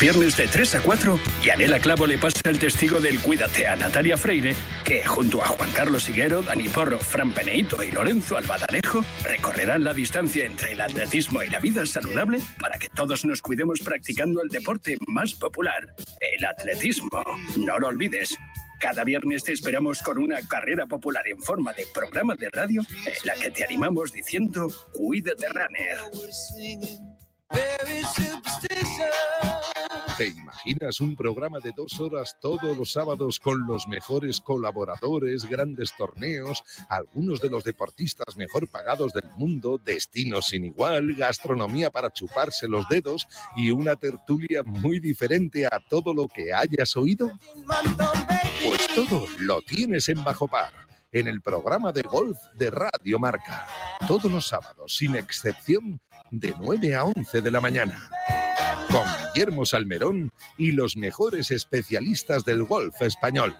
[0.00, 4.16] Viernes de 3 a 4, Yanela Clavo le pasa el testigo del Cuídate a Natalia
[4.16, 9.82] Freire, que junto a Juan Carlos Higuero, Dani Porro, Fran Peneito y Lorenzo Albadalejo recorrerán
[9.82, 14.40] la distancia entre el atletismo y la vida saludable para que todos nos cuidemos practicando
[14.40, 17.24] el deporte más popular, el atletismo.
[17.56, 18.36] No lo olvides.
[18.78, 23.14] Cada viernes te esperamos con una carrera popular en forma de programa de radio en
[23.24, 25.98] la que te animamos diciendo Cuídate Runner.
[30.18, 35.96] ¿Te imaginas un programa de dos horas todos los sábados con los mejores colaboradores, grandes
[35.96, 42.66] torneos, algunos de los deportistas mejor pagados del mundo, destinos sin igual, gastronomía para chuparse
[42.66, 47.30] los dedos y una tertulia muy diferente a todo lo que hayas oído?
[48.64, 50.72] Pues todo lo tienes en Bajo Par
[51.12, 53.68] en el programa de golf de Radio Marca.
[54.08, 58.10] Todos los sábados, sin excepción, de 9 a 11 de la mañana.
[58.90, 63.54] Con Guillermo Salmerón y los mejores especialistas del golf español.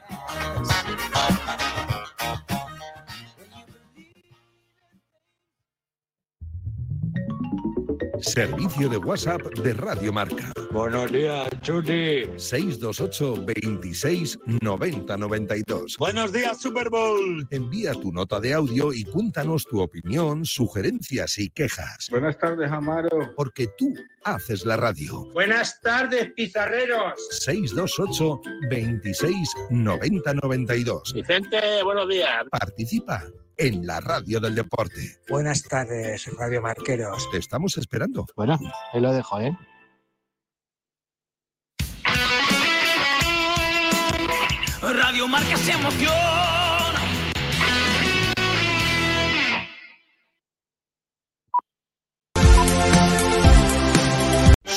[8.39, 10.53] Servicio de WhatsApp de Radio Marca.
[10.71, 12.31] Buenos días, Chuli.
[12.37, 15.97] 628 26 90 92.
[15.99, 17.45] Buenos días, Super Bowl.
[17.51, 22.07] Envía tu nota de audio y cuéntanos tu opinión, sugerencias y quejas.
[22.13, 23.33] Buenas tardes, Amaro.
[23.35, 25.29] Porque tú haces la radio.
[25.33, 27.15] Buenas tardes, pizarreros.
[27.41, 31.13] 628 26 90 92.
[31.13, 32.45] Vicente, buenos días.
[32.53, 33.25] Participa
[33.59, 35.19] en la radio del deporte.
[35.29, 37.29] Buenas tardes, Radio Marqueros.
[37.31, 38.27] Te estamos esperando.
[38.37, 38.59] Bueno,
[38.93, 39.57] ahí lo dejo, ¿eh?
[44.81, 46.58] Radio Marca se emociona.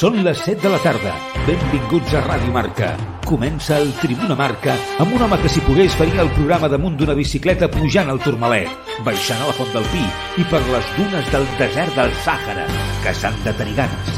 [0.01, 1.11] Són les 7 de la tarda.
[1.45, 2.87] Benvinguts a Ràdio Marca.
[3.27, 7.13] Comença el Tribuna Marca amb un home que si pogués faria el programa damunt d'una
[7.19, 8.71] bicicleta pujant al Turmalet,
[9.05, 10.01] baixant a la Font del Pi
[10.41, 12.65] i per les dunes del desert del Sàhara,
[13.05, 14.17] caçant de tariganes.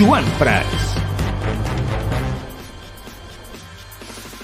[0.00, 0.97] Joan Prats.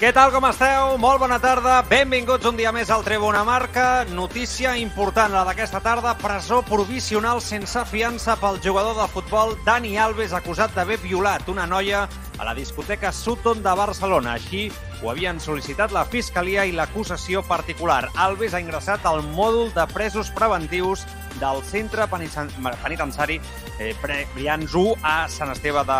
[0.05, 0.99] Què tal, com esteu?
[1.01, 1.79] Molt bona tarda.
[1.89, 4.03] Benvinguts un dia més al Tribuna Marca.
[4.13, 6.11] Notícia important, la d'aquesta tarda.
[6.21, 12.03] Presó provisional sense fiança pel jugador de futbol Dani Alves, acusat d'haver violat una noia
[12.37, 14.35] a la discoteca Sutton de Barcelona.
[14.35, 14.69] Així
[15.01, 18.09] ho havien sol·licitat la Fiscalia i l'acusació particular.
[18.15, 21.05] Alves ha ingressat al mòdul de presos preventius
[21.39, 23.41] del centre penitenciari
[23.79, 23.93] eh,
[24.33, 25.99] Brians 1 a Sant Esteve de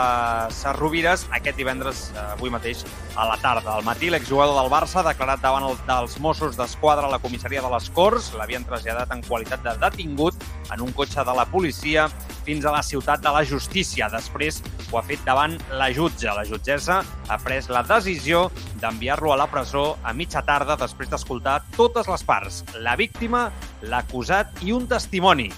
[0.56, 2.86] Sarrovires aquest divendres, eh, avui mateix,
[3.16, 3.76] a la tarda.
[3.76, 7.64] Al matí, l'exjugador del Barça ha declarat davant el, dels Mossos d'Esquadra a la comissaria
[7.64, 8.32] de les Corts.
[8.40, 10.40] L'havien traslladat en qualitat de detingut
[10.72, 12.10] en un cotxe de la policia
[12.46, 14.08] fins a la ciutat de la justícia.
[14.14, 14.62] Després
[14.92, 16.30] ho ha fet davant la jutge.
[16.30, 18.46] La jutgessa ha pres la decisió
[18.82, 23.50] d'enviar-lo a la presó a mitja tarda després d'escoltar totes les parts, la víctima,
[23.90, 25.50] l'acusat i un testimoni.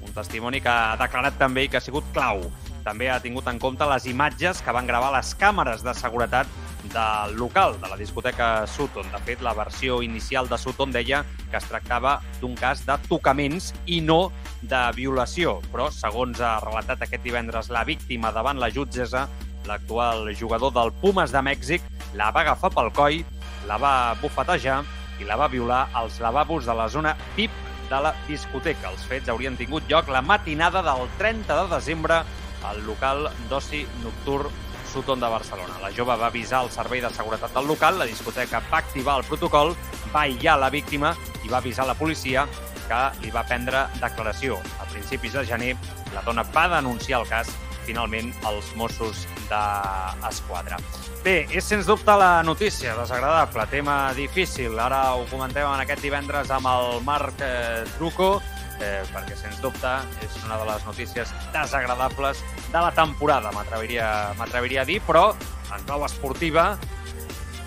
[0.00, 2.44] Un testimoni que ha declarat també i que ha sigut clau.
[2.84, 6.48] També ha tingut en compte les imatges que van gravar les càmeres de seguretat
[6.92, 9.10] del local, de la discoteca Sutton.
[9.12, 13.72] De fet, la versió inicial de Sutton deia que es tractava d'un cas de tocaments
[13.86, 14.30] i no
[14.62, 15.58] de violació.
[15.72, 19.28] Però, segons ha relatat aquest divendres la víctima davant la jutgessa,
[19.68, 21.84] l'actual jugador del Pumas de Mèxic
[22.16, 23.20] la va agafar pel coll,
[23.68, 24.80] la va bufetejar
[25.20, 27.52] i la va violar als lavabos de la zona VIP
[27.90, 28.90] de la discoteca.
[28.90, 32.22] Els fets haurien tingut lloc la matinada del 30 de desembre
[32.64, 34.50] al local d'oci nocturn
[34.90, 35.78] Sutton de Barcelona.
[35.82, 39.28] La jove va avisar el servei de seguretat del local, la discoteca va activar el
[39.28, 39.76] protocol,
[40.14, 42.46] va aïllar la víctima i va avisar la policia
[42.90, 44.58] que li va prendre declaració.
[44.82, 45.74] A principis de gener,
[46.14, 47.52] la dona va denunciar el cas
[47.86, 50.78] finalment als Mossos d'Esquadra.
[51.24, 54.78] Bé, és sens dubte la notícia desagradable, tema difícil.
[54.80, 58.38] Ara ho comentem en aquest divendres amb el Marc eh, Truco,
[58.80, 59.92] eh, perquè sens dubte
[60.24, 65.30] és una de les notícies desagradables de la temporada, m'atreviria a dir, però
[65.70, 66.72] en clau esportiva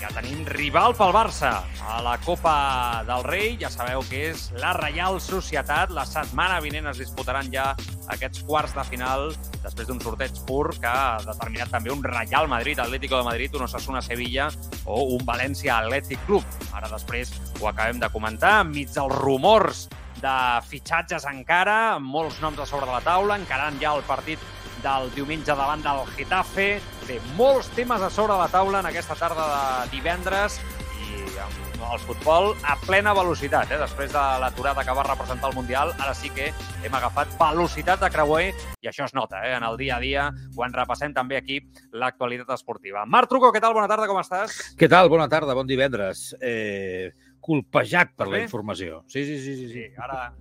[0.04, 3.54] ja tenim rival pel Barça a la Copa del Rei.
[3.62, 5.94] Ja sabeu que és la Reial Societat.
[5.96, 7.70] La setmana vinent es disputaran ja
[8.12, 9.30] aquests quarts de final
[9.64, 13.64] després d'un sorteig pur que ha determinat també un Real Madrid, Atlético de Madrid, un
[13.70, 14.50] Osasuna Sevilla
[14.84, 16.44] o un València Atlètic Club.
[16.76, 19.88] Ara després ho acabem de comentar, enmig dels rumors
[20.24, 20.36] de
[20.70, 24.40] fitxatges encara, amb molts noms a sobre de la taula, encarant ja el partit
[24.84, 26.70] del diumenge davant del Getafe.
[27.08, 30.60] Bé, molts temes a sobre de la taula en aquesta tarda de divendres
[31.04, 33.72] i amb el futbol a plena velocitat.
[33.72, 33.80] Eh?
[33.82, 36.52] Després de l'aturada que va representar el Mundial, ara sí que
[36.84, 38.54] hem agafat velocitat de creuer
[38.84, 39.56] i això es nota eh?
[39.58, 41.60] en el dia a dia quan repassem també aquí
[41.92, 43.04] l'actualitat esportiva.
[43.06, 43.76] Marc Truco, què tal?
[43.76, 44.76] Bona tarda, com estàs?
[44.80, 45.12] Què tal?
[45.12, 46.32] Bona tarda, bon divendres.
[46.40, 47.12] Eh,
[47.44, 49.04] colpejat per la informació.
[49.08, 49.56] Sí, sí, sí.
[49.58, 49.74] sí, sí.
[49.74, 50.32] Sí, ara,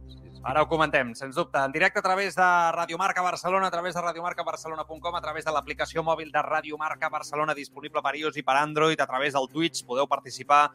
[0.46, 1.58] ara ho comentem, sens dubte.
[1.58, 5.54] En directe a través de Radio Marca Barcelona, a través de radiomarcabarcelona.com, a través de
[5.54, 9.50] l'aplicació mòbil de Radio Marca Barcelona disponible per iOS i per Android, a través del
[9.50, 10.68] Twitch, podeu participar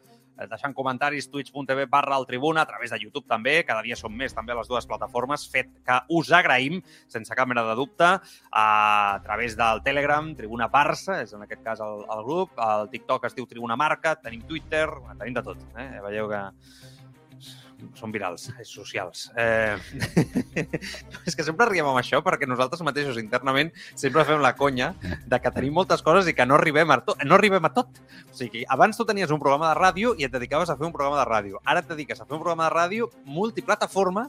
[0.46, 4.34] deixant comentaris, twitch.tv barra el Tribuna, a través de YouTube també, cada dia som més
[4.34, 6.78] també a les dues plataformes, fet que us agraïm,
[7.10, 8.12] sense cap mena de dubte,
[8.52, 13.26] a través del Telegram, Tribuna Barça, és en aquest cas el, el grup, el TikTok
[13.26, 14.86] es diu Tribuna Marca, tenim Twitter,
[15.18, 15.66] tenim de tot.
[15.78, 15.90] Eh?
[16.04, 16.44] Veieu que
[17.98, 19.28] són virals, és socials.
[19.38, 19.76] Eh...
[21.28, 25.40] és que sempre riem amb això perquè nosaltres mateixos internament sempre fem la conya de
[25.42, 27.22] que tenim moltes coses i que no arribem a tot.
[27.26, 28.02] No arribem a tot.
[28.32, 30.94] O sigui, abans tu tenies un programa de ràdio i et dedicaves a fer un
[30.94, 31.62] programa de ràdio.
[31.64, 34.28] Ara et dediques a fer un programa de ràdio multiplataforma,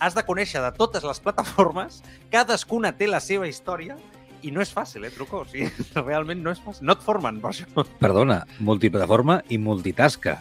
[0.00, 2.00] has de conèixer de totes les plataformes,
[2.32, 3.98] cadascuna té la seva història
[4.40, 5.42] i no és fàcil, eh, truco?
[5.44, 5.68] O sigui,
[6.06, 6.86] realment no és fàcil.
[6.88, 7.84] No et formen per això.
[8.00, 10.38] Perdona, multiplataforma i multitasca.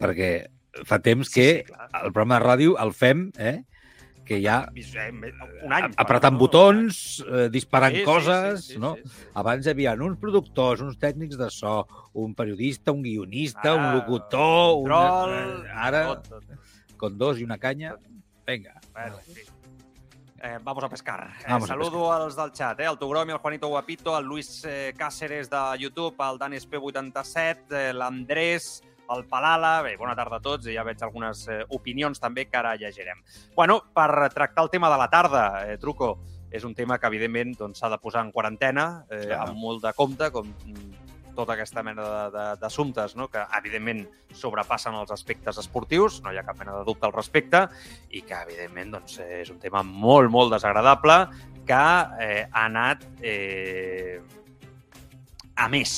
[0.00, 0.32] Perquè
[0.84, 1.88] fa temps Sí, que sí, clar.
[2.04, 3.64] el programa de ràdio el fem, eh?
[4.24, 5.92] que ja Un any.
[5.98, 8.94] apretant botons, eh, disparant Sí, sí, coses, sí, sí, no?
[8.94, 9.26] sí, sí.
[9.34, 13.94] Abans hi havia uns productors, uns tècnics de so, un periodista, un guionista, un Ah,
[13.94, 14.76] locutor...
[14.76, 16.44] un- Control, eh, Ara, tot, tot.
[16.96, 17.96] con dos i una canya,
[18.46, 18.78] vinga.
[18.92, 19.40] Bueno, sí.
[20.42, 21.32] Eh, vamos a pescar.
[21.40, 22.86] Eh, Vamos a saludo als del chat, eh?
[22.88, 27.92] el Togromi, el Juanito Guapito, el Luis eh, Cáceres de YouTube, el Danis P87, eh,
[27.92, 28.82] l'Andrés,
[29.14, 29.80] el Palala...
[29.82, 33.22] Bé, bona tarda a tots i ja veig algunes eh, opinions també que ara llegirem.
[33.56, 36.16] Bueno, per tractar el tema de la tarda, eh, Truco,
[36.50, 39.44] és un tema que evidentment doncs, s'ha de posar en quarantena, eh, Clar.
[39.46, 42.04] amb molt de compte, com mm, tota aquesta mena
[42.60, 43.28] d'assumptes no?
[43.30, 44.02] que evidentment
[44.36, 47.64] sobrepassen els aspectes esportius, no hi ha cap mena de dubte al respecte,
[48.10, 51.22] i que, evidentment, doncs, eh, és un tema molt, molt desagradable
[51.68, 51.84] que
[52.26, 54.18] eh, ha anat eh,
[55.56, 55.92] a més.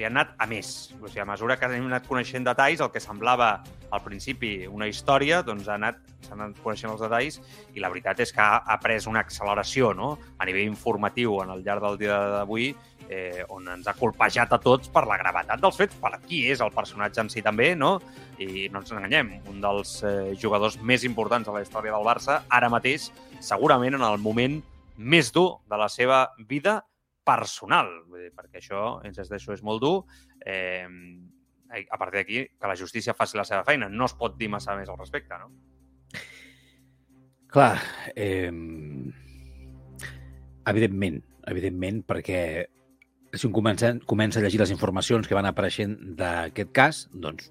[0.00, 0.94] Sigui, ha anat a més.
[0.96, 3.50] O sigui, a mesura que hem anat coneixent detalls, el que semblava
[3.92, 7.36] al principi una història, doncs ha anat, s'han anat coneixent els detalls
[7.74, 10.14] i la veritat és que ha, ha pres una acceleració no?
[10.38, 12.70] a nivell informatiu en el llarg del dia d'avui
[13.10, 16.64] eh, on ens ha colpejat a tots per la gravetat dels fets, per qui és
[16.64, 17.98] el personatge en si també, no?
[18.40, 22.40] I no ens enganyem, un dels eh, jugadors més importants de la història del Barça,
[22.48, 23.10] ara mateix,
[23.44, 24.62] segurament en el moment
[24.96, 26.80] més dur de la seva vida
[27.26, 29.96] personal, vull dir, perquè això, insisteixo, és molt dur.
[30.46, 30.86] Eh,
[31.70, 33.88] a partir d'aquí, que la justícia faci la seva feina.
[33.88, 35.52] No es pot dir massa més al respecte, no?
[37.50, 37.78] Clar,
[38.14, 38.50] eh,
[40.70, 42.42] evidentment, evidentment, perquè
[43.32, 47.50] si un comença, comença a llegir les informacions que van apareixent d'aquest cas, doncs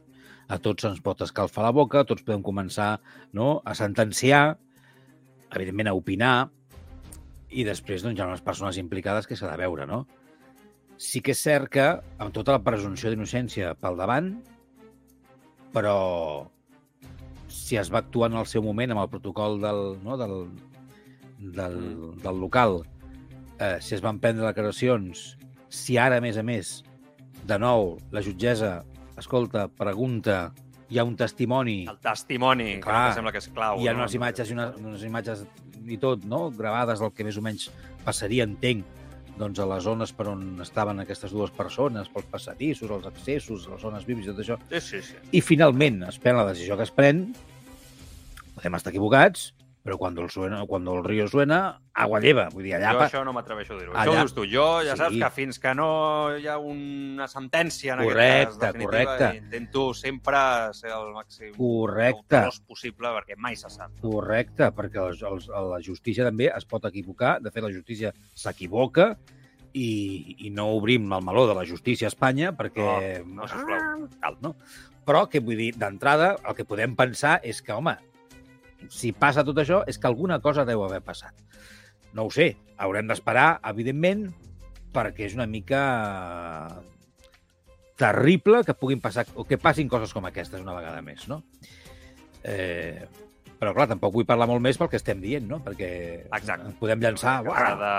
[0.49, 2.97] a tots ens pot escalfar la boca, tots podem començar
[3.37, 4.57] no, a sentenciar,
[5.55, 6.49] evidentment a opinar,
[7.49, 10.03] i després doncs, hi ha unes persones implicades que s'ha de veure, no?
[10.99, 11.87] Sí que és cert que,
[12.19, 14.33] amb tota la presumpció d'innocència pel davant,
[15.73, 16.49] però
[17.49, 20.35] si es va actuar en el seu moment amb el protocol del, no, del,
[21.39, 21.79] del,
[22.21, 22.81] del local,
[23.57, 25.37] eh, si es van prendre declaracions,
[25.69, 26.79] si ara, a més a més,
[27.47, 28.79] de nou, la jutgessa,
[29.17, 30.49] escolta, pregunta,
[30.89, 33.07] hi ha un testimoni, El testimoni, que Clar.
[33.09, 33.79] em sembla que és clau.
[33.79, 34.03] hi ha no?
[34.03, 35.45] unes imatges, i unes, unes imatges
[35.87, 37.69] i tot, no?, gravades del que més o menys
[38.05, 38.87] passaria, entenc,
[39.39, 43.81] doncs a les zones per on estaven aquestes dues persones, pels passadissos, els accessos, les
[43.81, 44.59] zones vives i tot això.
[44.73, 45.21] Sí, sí, sí.
[45.31, 47.29] I finalment es pren la decisió que es pren,
[48.57, 49.53] podem estar equivocats,
[49.89, 52.43] però quan el, suena, quan el río suena, agua lleva.
[52.53, 52.91] Vull dir, allà...
[52.93, 53.93] jo això no m'atreveixo a dir-ho.
[53.95, 54.43] Allà- Això ho dius tu.
[54.45, 54.99] Jo ja Sí.
[55.01, 55.87] saps que fins que no
[56.37, 59.37] hi ha una sentència en Correcte, aquest cas definitiva, correcte.
[59.41, 60.37] intento sempre
[60.77, 62.43] ser el màxim Correcte.
[62.69, 63.91] possible perquè mai se sap.
[64.03, 67.39] Correcte, perquè els, els, la justícia també es pot equivocar.
[67.41, 69.15] De fet, la justícia s'equivoca
[69.73, 73.23] i, i no obrim el meló de la justícia a Espanya perquè...
[73.25, 74.05] No, no, sisplau.
[74.21, 74.55] Cal, no?
[75.09, 77.95] Però, que vull dir, d'entrada, el que podem pensar és que, home,
[78.87, 81.35] si passa tot això, és que alguna cosa deu haver passat.
[82.13, 84.29] No ho sé, haurem d'esperar, evidentment,
[84.95, 85.81] perquè és una mica
[87.99, 91.43] terrible que puguin passar, o que passin coses com aquestes una vegada més, no?
[92.47, 93.03] Eh,
[93.59, 95.59] però, clar, tampoc vull parlar molt més pel que estem dient, no?
[95.65, 95.89] Perquè
[96.31, 96.71] Exacte.
[96.79, 97.41] podem llançar...
[97.43, 97.93] Uah, de,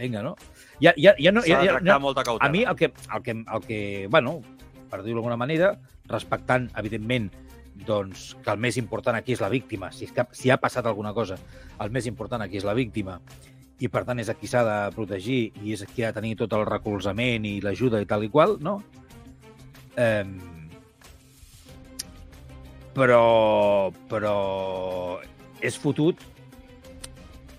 [0.00, 0.32] vinga, no?
[0.80, 2.48] Ja, ja, ja no, s'ha ja, ja, no, molta cautela.
[2.48, 4.38] a mi el que, el que, el que bueno,
[4.88, 5.74] per dir-ho d'alguna manera,
[6.08, 7.28] respectant, evidentment,
[7.74, 9.90] doncs, que el més important aquí és la víctima.
[9.92, 11.38] Si, que, si ha passat alguna cosa,
[11.82, 13.18] el més important aquí és la víctima
[13.80, 16.20] i, per tant, és a qui s'ha de protegir i és a qui ha de
[16.20, 18.78] tenir tot el recolzament i l'ajuda i tal i qual, no?
[19.98, 20.24] Eh,
[22.94, 24.36] però, però
[25.64, 26.22] és fotut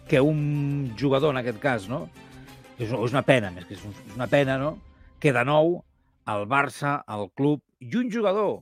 [0.08, 2.06] que un jugador, en aquest cas, no?
[2.80, 3.84] És, una pena, més que és
[4.16, 4.78] una pena, no?
[5.20, 5.80] Que de nou
[6.32, 8.62] el Barça, el club i un jugador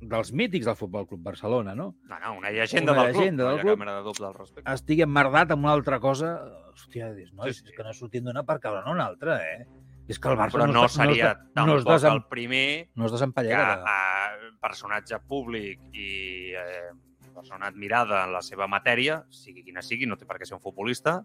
[0.00, 1.96] dels mítics del Futbol Club Barcelona, no?
[2.08, 3.20] No, no, una llegenda Una del club.
[3.22, 3.72] llegenda no del club.
[3.72, 4.72] cap mena de al respecte.
[4.72, 6.40] estigui emmerdat amb una altra cosa,
[6.72, 7.72] hòstia, dius, no, Sí, és sí.
[7.76, 9.66] que no sortim d'una per caure en una altra, eh?
[10.08, 12.88] És que el Barça Però no, es- seria es, tampoc no es, desem, el primer
[12.94, 13.84] no es que desempallega.
[13.84, 16.92] a personatge públic i eh,
[17.34, 20.60] persona admirada en la seva matèria, sigui quina sigui, no té per què ser un
[20.62, 21.24] futbolista,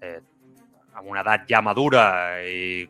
[0.00, 0.20] eh,
[0.94, 2.88] amb una edat ja madura i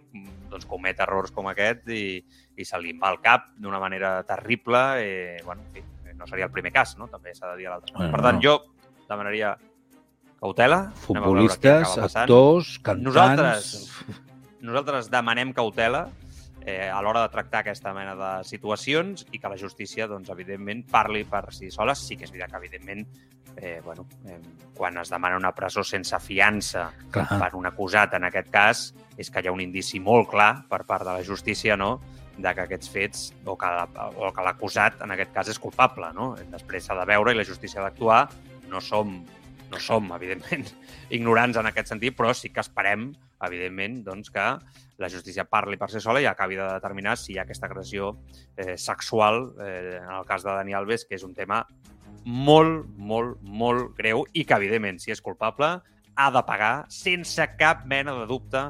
[0.56, 2.18] doncs, comet errors com aquest i,
[2.56, 4.82] i se li va al cap d'una manera terrible.
[5.04, 7.08] Eh, bueno, en fi, no seria el primer cas, no?
[7.12, 7.94] també s'ha de dir a l'altre.
[7.94, 8.44] Bueno, per tant, no.
[8.44, 9.54] jo demanaria
[10.40, 10.80] cautela.
[11.06, 13.10] Futbolistes, actors, cantants...
[13.12, 13.74] Nosaltres,
[14.66, 16.06] nosaltres demanem cautela
[16.66, 20.84] eh, a l'hora de tractar aquesta mena de situacions i que la justícia, doncs, evidentment,
[20.90, 21.94] parli per si sola.
[21.94, 23.06] Sí que és veritat que, evidentment,
[23.56, 24.40] eh, bueno, eh,
[24.74, 27.28] quan es demana una presó sense fiança Clar.
[27.38, 28.82] per un acusat, en aquest cas,
[29.16, 32.00] és que hi ha un indici molt clar per part de la justícia, no?,
[32.36, 36.10] de que aquests fets, o que, la- o que l'acusat, en aquest cas, és culpable,
[36.12, 36.34] no?
[36.52, 38.26] Després s'ha de veure i la justícia ha d'actuar.
[38.68, 39.22] No som,
[39.70, 40.66] no som, evidentment,
[41.16, 44.44] ignorants en aquest sentit, però sí que esperem, evidentment, doncs, que
[44.98, 48.14] la justícia parli per si sola i acabi de determinar si hi ha aquesta agressió
[48.56, 51.62] eh, sexual, eh, en el cas de Dani Alves, que és un tema
[52.24, 55.76] molt, molt, molt greu i que, evidentment, si és culpable,
[56.16, 58.62] ha de pagar sense cap mena de dubte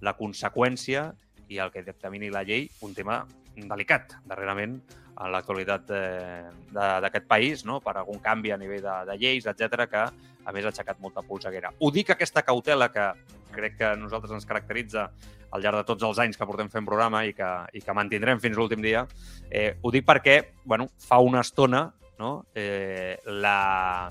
[0.00, 1.10] la conseqüència
[1.48, 3.20] i el que dictamini la llei, un tema
[3.56, 4.80] delicat, darrerament,
[5.16, 7.78] en l'actualitat eh, d'aquest país, no?
[7.80, 10.02] per algun canvi a nivell de, de lleis, etc que,
[10.46, 11.72] a més, ha aixecat molta polseguera.
[11.80, 13.06] Ho dic aquesta cautela que
[13.56, 15.08] crec que nosaltres ens caracteritza
[15.50, 18.40] al llarg de tots els anys que portem fent programa i que, i que mantindrem
[18.42, 19.06] fins l'últim dia,
[19.50, 21.86] eh, ho dic perquè, bueno, fa una estona,
[22.18, 24.08] no?, eh, la...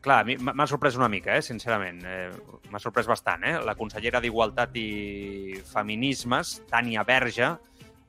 [0.00, 1.98] Clar, m'ha sorprès una mica, eh, sincerament.
[2.08, 2.30] Eh,
[2.72, 3.58] m'ha sorprès bastant, eh?
[3.60, 7.50] La consellera d'Igualtat i Feminismes, Tània Verge,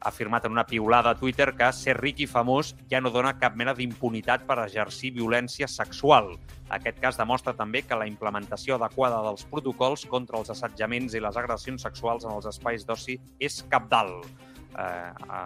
[0.02, 3.36] ha afirmat en una piulada a Twitter que ser ric i famós ja no dona
[3.40, 6.34] cap mena d'impunitat per exercir violència sexual.
[6.74, 11.38] Aquest cas demostra també que la implementació adequada dels protocols contra els assetjaments i les
[11.38, 14.26] agressions sexuals en els espais d'oci és capdalt.
[14.72, 15.42] Eh, ha,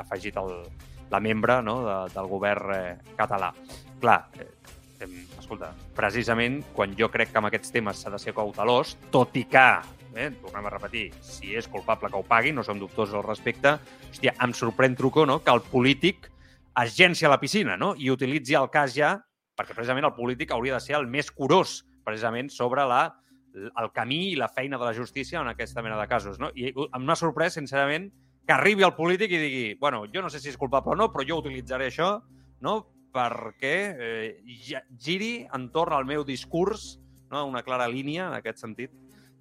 [0.00, 0.54] afegit el,
[1.10, 3.52] la membre no, de, del govern eh, català.
[4.00, 8.96] Clar, eh, escolta, precisament quan jo crec que amb aquests temes s'ha de ser cautelós,
[9.10, 9.68] tot i que,
[10.16, 13.76] eh, tornem a repetir, si és culpable que ho pagui, no som dubtosos al respecte,
[14.10, 16.30] hòstia, em sorprèn, Trucó, no?, que el polític
[16.96, 17.94] llenci a la piscina no?
[17.98, 19.16] i utilitzi el cas ja,
[19.58, 23.02] perquè precisament el polític hauria de ser el més curós, precisament, sobre la,
[23.52, 26.38] el camí i la feina de la justícia en aquesta mena de casos.
[26.40, 26.50] No?
[26.54, 28.08] I em m'ha sorprès, sincerament,
[28.46, 31.10] que arribi el polític i digui bueno, jo no sé si és culpable o no,
[31.12, 32.16] però jo utilitzaré això
[32.64, 32.80] no?
[33.14, 34.30] perquè eh,
[35.02, 37.00] giri entorn al meu discurs,
[37.30, 37.44] no?
[37.46, 38.94] una clara línia en aquest sentit.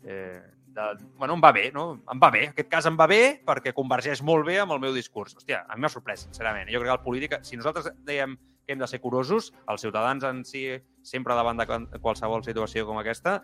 [0.03, 0.41] Eh,
[0.79, 1.85] de, bueno, em va bé, no?
[2.11, 2.45] Em va bé.
[2.53, 5.35] Aquest cas em va bé perquè convergeix molt bé amb el meu discurs.
[5.37, 6.69] Hòstia, a mi m'ha sorprès, sincerament.
[6.71, 10.23] Jo crec que el polític, si nosaltres dèiem que hem de ser curosos, els ciutadans
[10.29, 10.67] en si,
[11.03, 11.67] sempre davant de
[11.99, 13.39] qualsevol situació com aquesta,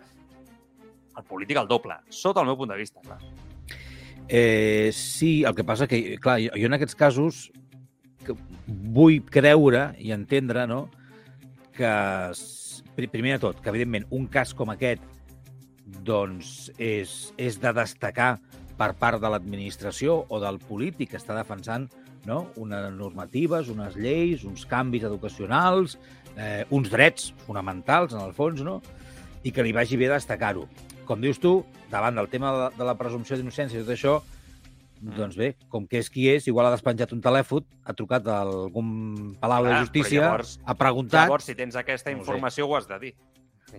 [1.16, 3.18] el polític el doble, sota el meu punt de vista, clar.
[4.28, 7.46] Eh, sí, el que passa que, clar, jo, en aquests casos
[8.26, 8.34] que
[8.66, 10.86] vull creure i entendre no,
[11.76, 11.92] que,
[12.96, 15.02] primer de tot, que evidentment un cas com aquest
[15.86, 18.36] doncs és, és de destacar
[18.76, 21.86] per part de l'administració o del polític que està defensant
[22.26, 22.48] no?
[22.60, 25.96] unes normatives, unes lleis, uns canvis educacionals,
[26.36, 28.80] eh, uns drets fonamentals, en el fons, no?
[29.46, 30.66] i que li vagi bé destacar-ho.
[31.06, 34.16] Com dius tu, davant del tema de, de la presumpció d'innocència i tot això,
[34.96, 38.40] doncs bé, com que és qui és, igual ha despenjat un telèfon, ha trucat a
[38.42, 41.28] algun palau Clar, de justícia, llavors- ha preguntat...
[41.28, 42.24] Llavors, si tens aquesta No ho sé.
[42.26, 43.14] informació, ho, has de dir.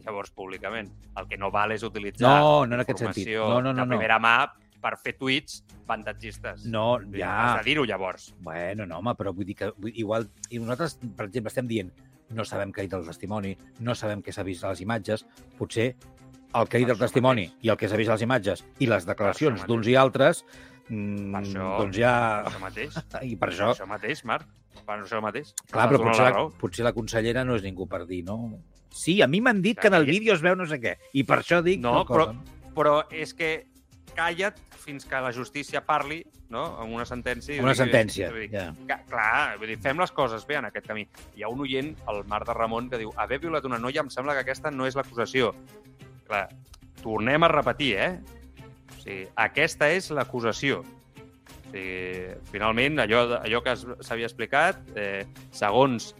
[0.04, 0.90] Llavors, públicament.
[1.18, 3.30] El que no val és utilitzar No, no en aquest sentit.
[3.38, 3.96] No, no, no, de no.
[3.96, 4.36] primera mà
[4.84, 6.68] per fer tuits vantatgistes.
[6.70, 7.32] No, ja.
[7.32, 8.34] Has de dir-ho, llavors.
[8.46, 10.28] Bueno, no, home, però vull dir que vull, igual...
[10.52, 11.92] I nosaltres, per exemple, estem dient
[12.36, 13.54] no sabem què ha dit el testimoni,
[13.88, 15.24] no sabem què s'ha vist a les imatges,
[15.58, 15.94] potser
[16.58, 18.64] el que ha dit el això testimoni i el que s'ha vist a les imatges
[18.84, 20.44] i les declaracions d'uns i altres,
[20.90, 22.14] mm, Per això, doncs ja...
[22.44, 22.98] per això mateix.
[23.32, 24.48] I per Per això, això mateix, Marc.
[24.88, 25.54] Per això mateix.
[25.72, 28.38] clar, però potser la potser la consellera no és ningú per dir, no?
[28.90, 31.24] Sí, a mi m'han dit que en el vídeo es veu no sé què, i
[31.28, 32.32] per això dic No, però,
[32.76, 33.68] però és que
[34.18, 36.64] calla't fins que la justícia parli no?
[36.82, 37.60] amb una sentència.
[37.62, 38.72] Una digui- sentència, dir, ja.
[38.88, 41.04] Que, clar, vull dir, fem les coses bé en aquest camí.
[41.36, 44.10] Hi ha un oient, el Marc de Ramon, que diu haver violat una noia em
[44.10, 45.52] sembla que aquesta no és l'acusació.
[46.28, 46.48] Clar,
[47.04, 48.14] tornem a repetir, eh?
[48.96, 50.80] O sigui, aquesta és l'acusació.
[50.82, 56.14] O sigui, finalment, allò, allò que s'havia explicat, eh, segons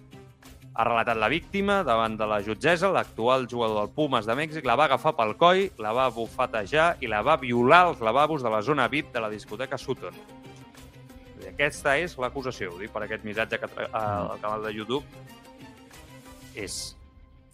[0.78, 4.76] ha relatat la víctima davant de la jutgessa, l'actual jugador del Pumas de Mèxic la
[4.78, 8.62] va agafar pel coll, la va bufetejar i la va violar als lavabos de la
[8.62, 10.14] zona VIP de la discoteca Sutton.
[11.48, 14.32] Aquesta és l'acusació, ho dic per aquest missatge que tra- Mm.
[14.36, 15.04] al canal de YouTube.
[16.58, 16.96] És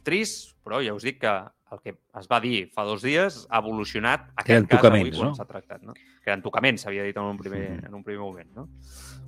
[0.03, 1.31] trist, però ja us dic que
[1.73, 5.35] el que es va dir fa dos dies ha evolucionat aquest cas avui quan no?
[5.35, 5.81] s'ha tractat.
[5.81, 5.93] No?
[6.23, 7.85] Queden tocaments, s'havia dit en un, primer, Mhm.
[7.87, 8.49] en un primer moment.
[8.55, 8.67] No?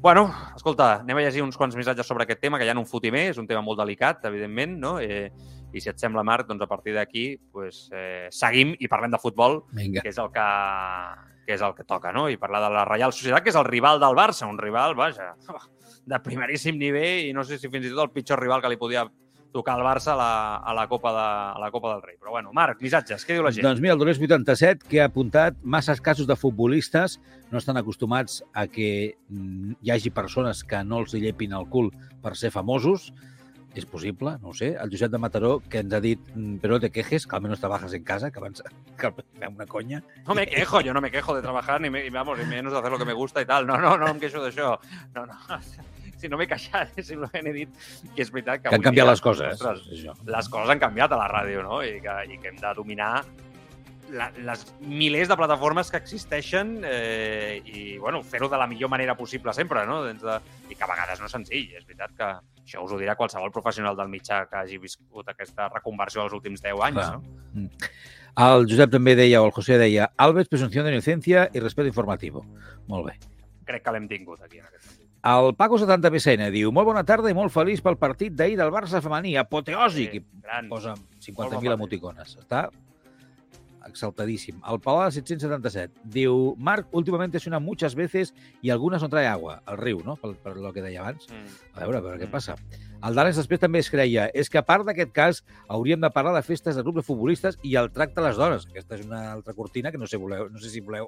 [0.02, 2.90] Bueno, escolta, anem a llegir uns quants missatges sobre aquest tema, que ja no en
[2.90, 4.98] fotimer, és un tema molt delicat, evidentment, no?
[5.02, 5.32] Eh,
[5.75, 9.20] I si et sembla, Marc, doncs a partir d'aquí pues, eh, seguim i parlem de
[9.20, 10.04] futbol, Vinga.
[10.06, 10.46] que és el que,
[11.48, 12.30] que és el que toca, no?
[12.30, 15.34] I parlar de la Reial Societat, que és el rival del Barça, un rival, vaja,
[16.06, 18.80] de primeríssim nivell i no sé si fins i tot el pitjor rival que li
[18.80, 19.08] podia
[19.55, 22.17] tocar al Barça a la, a la, Copa, de, a la Copa del Rei.
[22.19, 23.63] Però bueno, Marc, missatges, què diu la gent?
[23.63, 27.19] Doncs mira, el Dolors 87, que ha apuntat masses casos de futbolistes
[27.53, 28.89] no estan acostumats a que
[29.29, 31.93] mm, hi hagi persones que no els llepin el cul
[32.24, 33.13] per ser famosos.
[33.75, 34.69] És possible, no ho sé.
[34.79, 37.63] El Josep de Mataró, que ens ha dit mm, però no te quejes, que almenys
[37.63, 38.63] trabajas en casa, que abans
[39.00, 40.03] que fem una conya.
[40.27, 42.79] No me quejo, yo no me quejo de trabajar, ni, me, vamos, ni menos de
[42.79, 43.67] hacer lo que me gusta y tal.
[43.67, 44.77] No, no, no em queixo d'això.
[45.15, 45.35] No, no.
[46.25, 47.82] Si no m'he queixat, simplement he dit
[48.15, 49.58] que és veritat que, Que han canviat dia, les coses.
[49.60, 50.15] Ostres, és això.
[50.36, 51.84] les coses han canviat a la ràdio, no?
[51.86, 53.12] I que, i que hem de dominar
[54.13, 59.15] la, les milers de plataformes que existeixen eh, i, bueno, fer-ho de la millor manera
[59.17, 60.01] possible sempre, no?
[60.05, 60.39] Dins de...
[60.70, 61.70] I que a vegades no és senzill.
[61.77, 62.32] És veritat que
[62.65, 66.65] això us ho dirà qualsevol professional del mitjà que hagi viscut aquesta reconversió els últims
[66.65, 67.22] 10 anys, Clar.
[67.22, 67.70] no?
[68.46, 72.41] El Josep també deia, o el José deia, Alves, presunció d'innocència i respeto informatiu.
[72.91, 73.17] Molt bé.
[73.65, 74.60] Crec que l'hem tingut aquí.
[74.60, 75.04] En aquest sentit.
[75.25, 78.70] El Paco 70 BCN diu, molt bona tarda i molt feliç pel partit d'ahir del
[78.74, 80.67] Barça femení, apoteòsic, Sí, gran.
[80.67, 82.36] i posa Molt 50.000 bon emoticones.
[82.38, 82.67] Està
[83.86, 84.60] exaltadíssim.
[84.70, 89.62] El Palau 777 diu, Marc, últimamente suena muchas veces y algunas no trae agua.
[89.67, 90.15] El riu, no?
[90.15, 91.25] Per, per lo que deia abans.
[91.29, 91.77] Mm.
[91.77, 92.32] A veure, a veure què Mm.
[92.32, 92.55] passa.
[93.05, 96.34] El Danes després també es creia és que a part d'aquest cas hauríem de parlar
[96.36, 98.65] de festes de grups de futbolistes i el tracte a les dones.
[98.67, 101.07] Aquesta és una altra cortina que no sé, voleu, no sé si voleu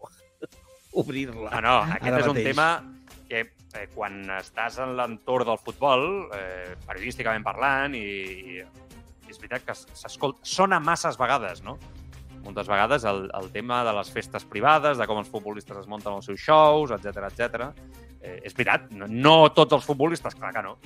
[0.93, 1.49] obrir-la.
[1.49, 2.67] No, no, aquest és un tema
[3.29, 9.65] que eh, quan estàs en l'entorn del futbol, eh, periodísticament parlant, i, i és veritat
[9.67, 11.77] que s'escolta, sona masses vegades, no?
[12.45, 16.15] Moltes vegades el, el tema de les festes privades, de com els futbolistes es munten
[16.15, 17.71] els seus shows, etc etc.
[18.21, 20.77] Eh, és veritat, no, no tots els futbolistes, clar que no,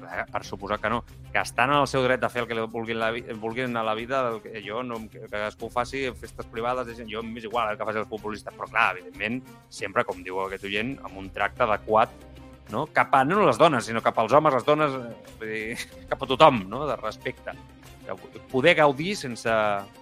[0.00, 2.98] per suposar que no, que estan en el seu dret de fer el que vulguin,
[2.98, 6.48] la, vulguin a la vida, el que jo no, que cadascú ho faci en festes
[6.48, 10.40] privades, jo m'és igual el que faci els futbolistes, però clar, evidentment, sempre, com diu
[10.46, 12.16] aquest oient, amb un tracte adequat
[12.70, 12.86] no?
[12.94, 15.76] cap a no les dones, sinó cap als homes, les dones, eh, vull dir,
[16.10, 16.86] cap a tothom, no?
[16.88, 17.56] de respecte.
[18.50, 19.52] Poder gaudir sense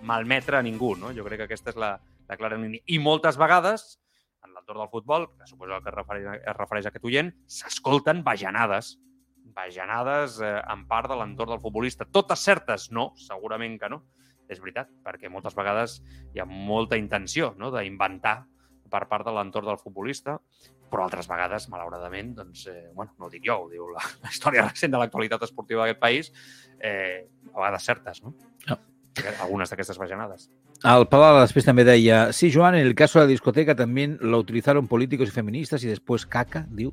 [0.08, 1.10] malmetre a ningú, no?
[1.12, 1.90] Jo crec que aquesta és la,
[2.28, 2.80] la clara línia.
[2.88, 3.98] I moltes vegades,
[4.68, 8.98] l'entorn del futbol, que suposo que es refereix, es refereix a aquest oient, s'escolten bajanades.
[9.56, 12.04] Bajanades eh, en part de l'entorn del futbolista.
[12.04, 12.90] Totes certes?
[12.92, 14.02] No, segurament que no.
[14.48, 15.98] És veritat, perquè moltes vegades
[16.34, 17.70] hi ha molta intenció no?
[17.72, 18.42] d'inventar
[18.88, 20.38] per part de l'entorn del futbolista,
[20.88, 24.32] però altres vegades, malauradament, doncs, eh, bueno, no ho dic jo, ho diu la, la
[24.32, 26.32] història recent de l'actualitat esportiva d'aquest país,
[26.80, 28.32] eh, a vegades certes, no?
[28.68, 28.80] No.
[29.40, 30.48] Algunes d'aquestes bajanades.
[30.86, 34.38] Al Palau després també deia, sí, Joan, en el caso de la discoteca también lo
[34.38, 36.92] utilizaron políticos y feministas y después caca, diu,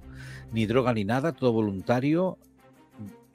[0.52, 2.38] ni droga ni nada, todo voluntario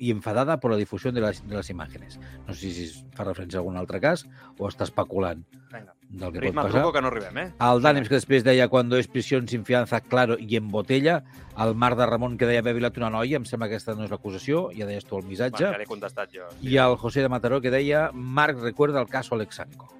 [0.01, 2.19] y enfadada por la difusión de las, de las imágenes.
[2.49, 4.25] No sé si fa referència a algun altre cas
[4.59, 6.93] o està especulant Vinga, del que ritme, pot passar.
[6.97, 7.53] que no arribem, eh?
[7.61, 11.23] El Dànims, que després deia cuando es prisión sin fianza, claro, y en botella.
[11.61, 14.03] El Marc de Ramon, que deia haver violat una noia, em sembla que aquesta no
[14.09, 15.65] és l'acusació, ja deies tu el Bueno, missatge.
[15.69, 16.49] ja l'he contestat jo.
[16.63, 19.93] I el José de Mataró, que deia Marc recuerda el caso Alexanco.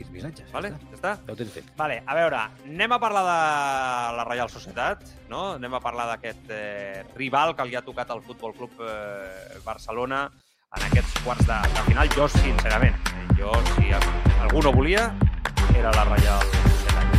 [0.00, 0.50] Els missatges.
[0.52, 1.10] Vale, Ja està.
[1.26, 1.68] ja ho tens fet.
[1.78, 5.52] Vale, a veure, anem a parlar de la Reial Societat, no?
[5.54, 10.24] Anem a parlar d'aquest eh, rival que li ha tocat al Futbol Club eh, Barcelona
[10.74, 12.10] en aquests quarts de, de final.
[12.16, 13.92] Jo, sincerament, eh, jo, si
[14.42, 15.06] algú no volia,
[15.76, 17.14] era la Reial Societat.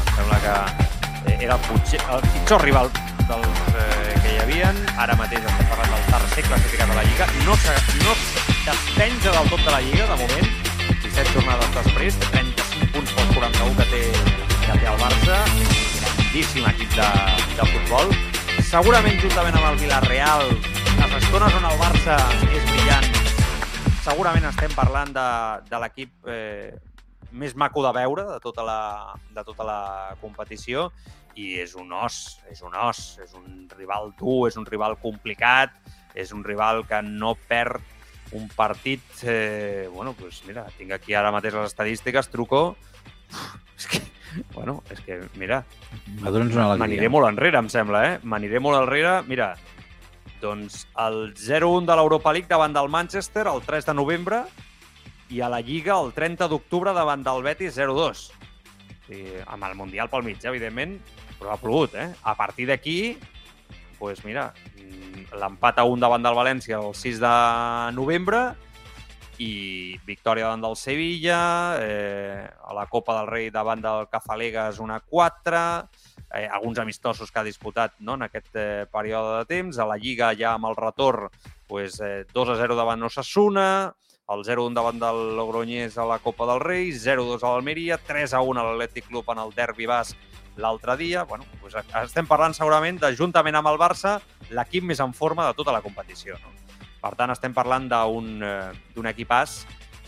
[0.00, 0.56] Em sembla que
[1.34, 2.88] eh, era el, potser, el pitjor rival
[3.28, 4.80] dels eh, que hi havien.
[4.96, 7.28] Ara mateix estem parlant del tercer classificat de la Lliga.
[7.44, 8.16] No, se, no
[8.64, 10.55] despenja del tot de la Lliga, de moment.
[11.16, 14.00] 17 jornades després, 35 punts pels 41 que té,
[14.66, 15.38] que té el Barça.
[15.96, 17.06] Grandíssim equip de,
[17.56, 18.12] de futbol.
[18.68, 20.44] Segurament, juntament amb el Villarreal,
[20.98, 22.18] les estones on el Barça
[22.50, 23.08] és brillant,
[24.04, 25.26] segurament estem parlant de,
[25.72, 26.76] de l'equip eh,
[27.32, 28.78] més maco de veure de tota, la,
[29.32, 29.80] de tota la
[30.20, 30.90] competició
[31.32, 35.72] i és un os, és un os, és un rival dur, és un rival complicat,
[36.12, 37.95] és un rival que no perd
[38.32, 39.04] un partit...
[39.22, 42.68] Eh, bueno, doncs mira, tinc aquí ara mateix les estadístiques, truco...
[43.76, 44.00] És que
[44.54, 45.62] Bueno, és que, mira,
[46.20, 48.14] m'aniré molt enrere, em sembla, eh?
[48.22, 49.20] M'aniré molt enrere.
[49.28, 49.54] Mira,
[50.42, 54.42] doncs el 0-1 de l'Europa League davant del Manchester el 3 de novembre
[55.32, 58.26] i a la Lliga el 30 d'octubre davant del Betis 0-2.
[59.06, 60.98] Sí, amb el Mundial pel mig, eh, evidentment,
[61.38, 62.10] però ha plogut, eh?
[62.22, 63.16] A partir d'aquí,
[64.00, 64.50] doncs mira,
[65.36, 67.34] l'empat a un davant del València el 6 de
[67.96, 68.42] novembre
[69.42, 75.00] i victòria davant del Sevilla, eh, a la Copa del Rei davant del Cafalegas una
[75.00, 75.88] 4,
[76.32, 79.98] eh, alguns amistosos que ha disputat no, en aquest eh, període de temps, a la
[80.00, 81.28] Lliga ja amb el retorn
[81.68, 83.94] pues, eh, 2 a 0 davant Osasuna,
[84.32, 88.40] el 0-1 davant del Logroñés a la Copa del Rei, 0-2 a l'Almeria, 3 a
[88.40, 90.16] 1 a l'Atlètic Club en el derbi basc
[90.56, 91.24] l'altre dia.
[91.24, 94.18] Bueno, doncs estem parlant segurament de, juntament amb el Barça,
[94.50, 96.38] l'equip més en forma de tota la competició.
[96.42, 96.54] No?
[97.02, 99.60] Per tant, estem parlant d'un eh, d'un equipàs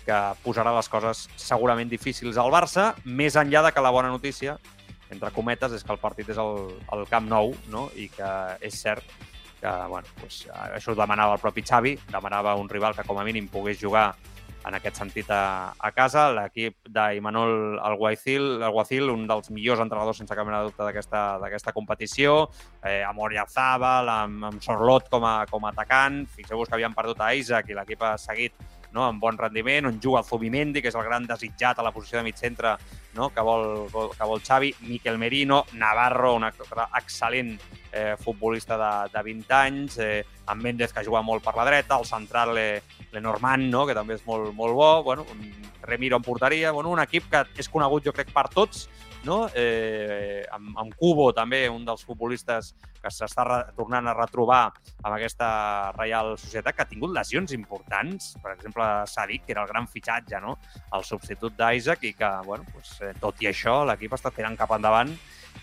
[0.08, 4.56] que posarà les coses segurament difícils al Barça, més enllà de que la bona notícia,
[5.12, 7.88] entre cometes, és que el partit és al, al Camp Nou, no?
[7.94, 8.30] i que
[8.64, 9.04] és cert
[9.60, 13.26] que, bueno, doncs, això ho demanava el propi Xavi, demanava un rival que com a
[13.26, 14.12] mínim pogués jugar
[14.66, 16.28] en aquest sentit a, a casa.
[16.34, 22.48] L'equip d'Imanol Alguacil, Alguacil, un dels millors entrenadors sense cap mena de dubte d'aquesta competició,
[22.82, 26.24] eh, amb Oriazábal, amb, amb Sorlot com a, com a atacant.
[26.34, 28.56] Fixeu-vos que havien perdut a Isaac i l'equip ha seguit
[28.92, 31.92] no, amb bon rendiment, on juga el Zubimendi, que és el gran desitjat a la
[31.92, 32.76] posició de mig centre
[33.14, 37.56] no, que, vol, que vol Xavi, Miquel Merino, Navarro, un excel·lent
[37.92, 41.98] eh, futbolista de, de 20 anys, eh, amb Méndez, que juga molt per la dreta,
[41.98, 45.26] el central eh, Lenormand, no, que també és molt, molt bo, bueno,
[45.88, 48.88] Remiro en porteria, bueno, un equip que és conegut, jo crec, per tots,
[49.24, 49.46] no?
[49.54, 53.44] eh, amb, amb Cubo també, un dels futbolistes que s'està
[53.76, 54.62] tornant a retrobar
[55.04, 55.48] amb aquesta
[55.96, 58.34] Reial Societat, que ha tingut lesions importants.
[58.42, 60.58] Per exemple, Sadik, que era el gran fitxatge, no?
[60.94, 62.66] el substitut d'Isaac, i que, bueno,
[63.00, 65.14] eh, tot i això, l'equip està tirant cap endavant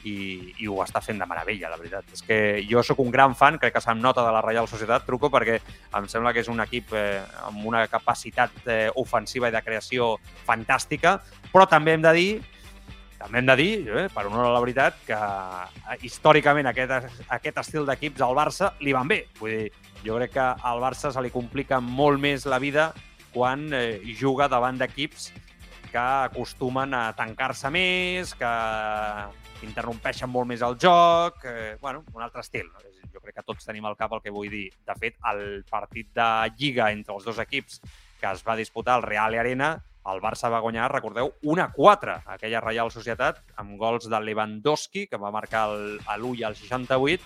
[0.03, 0.15] i,
[0.61, 2.09] i ho està fent de meravella, la veritat.
[2.13, 5.05] És que jo sóc un gran fan, crec que se'm nota de la Reial Societat,
[5.07, 5.59] truco perquè
[5.95, 10.15] em sembla que és un equip eh, amb una capacitat eh, ofensiva i de creació
[10.47, 11.19] fantàstica,
[11.53, 12.29] però també hem de dir
[13.15, 17.61] també hem de dir, eh, per honor a la veritat, que eh, històricament aquest, aquest
[17.63, 19.23] estil d'equips al Barça li van bé.
[19.39, 19.71] Vull dir,
[20.05, 22.91] jo crec que al Barça se li complica molt més la vida
[23.33, 25.31] quan eh, juga davant d'equips
[25.95, 28.51] que acostumen a tancar-se més, que
[29.63, 32.67] interrompeixen molt més el joc, eh, bueno, un altre estil.
[32.67, 32.83] No?
[33.13, 34.67] Jo crec que tots tenim al cap el que vull dir.
[34.83, 36.27] De fet, el partit de
[36.57, 37.79] Lliga entre els dos equips
[38.19, 39.77] que es va disputar al Real Arena,
[40.11, 45.31] el Barça va guanyar, recordeu, 1-4 aquella Reial Societat, amb gols de Lewandowski, que va
[45.33, 47.23] marcar el, a l'1 i al 68,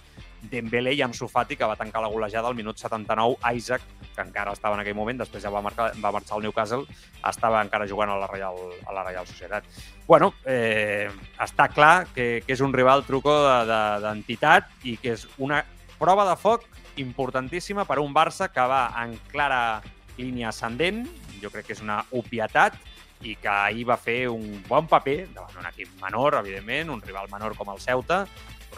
[0.52, 3.84] Dembélé i Ansu Fati, que va tancar la golejada al minut 79, Isaac,
[4.20, 7.64] que encara estava en aquell moment, després ja va, marcar, va marxar al Newcastle, estava
[7.64, 9.68] encara jugant a la Reial, a la Reial Societat.
[10.08, 11.08] Bueno, eh,
[11.40, 13.32] està clar que, que és un rival truco
[13.70, 15.64] d'entitat de, de, i que és una
[16.00, 16.68] prova de foc
[17.00, 19.82] importantíssima per a un Barça que va en clara
[20.20, 21.06] línia ascendent,
[21.40, 22.76] jo crec que és una obvietat,
[23.20, 27.28] i que ahir va fer un bon paper davant un equip menor, evidentment, un rival
[27.32, 28.24] menor com el Ceuta,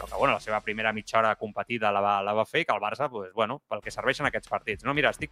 [0.02, 2.64] però que bueno, la seva primera mitja hora competida la va, la va fer i
[2.66, 4.84] que el Barça, pues, bueno, pel que serveixen aquests partits.
[4.84, 5.30] No, mira, estic,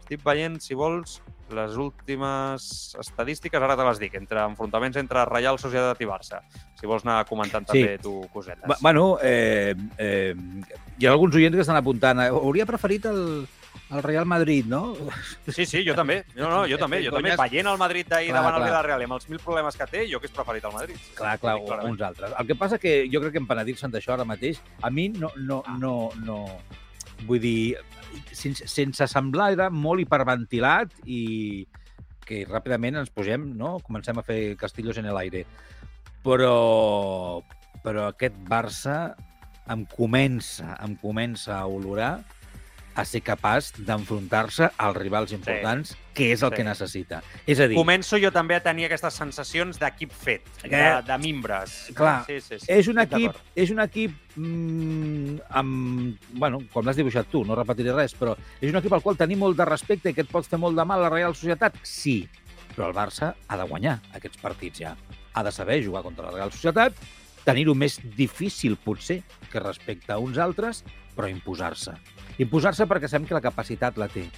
[0.00, 1.20] estic veient, si vols,
[1.54, 6.42] les últimes estadístiques, ara te les dic, entre enfrontaments entre Reial Societat i Barça.
[6.80, 7.80] Si vols anar comentant Sí.
[7.84, 8.66] també tu cosetes.
[8.68, 10.34] Va- Bueno, eh, eh,
[10.98, 12.20] hi ha alguns oients que estan apuntant.
[12.28, 13.46] Hauria preferit el,
[13.90, 14.94] el Real Madrid, no?
[15.48, 16.18] Sí, sí, jo també.
[16.36, 17.32] No, no, jo també, jo també.
[17.40, 18.66] Veient el Madrid d'ahir Clar, davant el.
[18.68, 21.06] Villarreal i amb els mil problemes que té, jo hagués preferit el Madrid.
[21.16, 22.34] Clar, clar, o uns altres.
[22.38, 25.62] El que passa que jo crec que empenedir-se'n d'això ara mateix, a mi no, no,
[25.66, 25.78] Ah.
[25.80, 26.42] no, no...
[27.26, 27.74] Vull dir,
[28.30, 31.66] sense, sense semblar, era molt hiperventilat i
[32.28, 33.78] que ràpidament ens posem, no?
[33.82, 35.42] Comencem a fer castillos en el aire.
[36.22, 37.40] Però,
[37.82, 39.14] però aquest Barça
[39.72, 42.20] em comença, em comença a olorar
[42.98, 46.56] a ser capaç d'enfrontar-se als rivals importants, que és el Sí.
[46.56, 47.20] que necessita.
[47.46, 51.18] És a dir, Començo jo també a tenir aquestes sensacions d'equip fet, de, Que- de
[51.22, 51.92] mimbres.
[51.94, 56.96] Clar, sí, sí, sí, és un equip, és un equip mm, amb, bueno, com l'has
[56.98, 60.10] dibuixat tu, no repetiré res, però és un equip al qual tenim molt de respecte
[60.10, 61.76] i que et pot fer molt de mal a la Real Societat?
[61.84, 62.28] Sí,
[62.74, 64.96] però el Barça ha de guanyar aquests partits ja.
[65.34, 66.94] Ha de saber jugar contra la Real Societat,
[67.44, 70.82] tenir-ho més difícil, potser, que respecte a uns altres,
[71.16, 71.94] però imposar-se.
[72.38, 74.28] Imposar-se perquè sabem que la capacitat la té.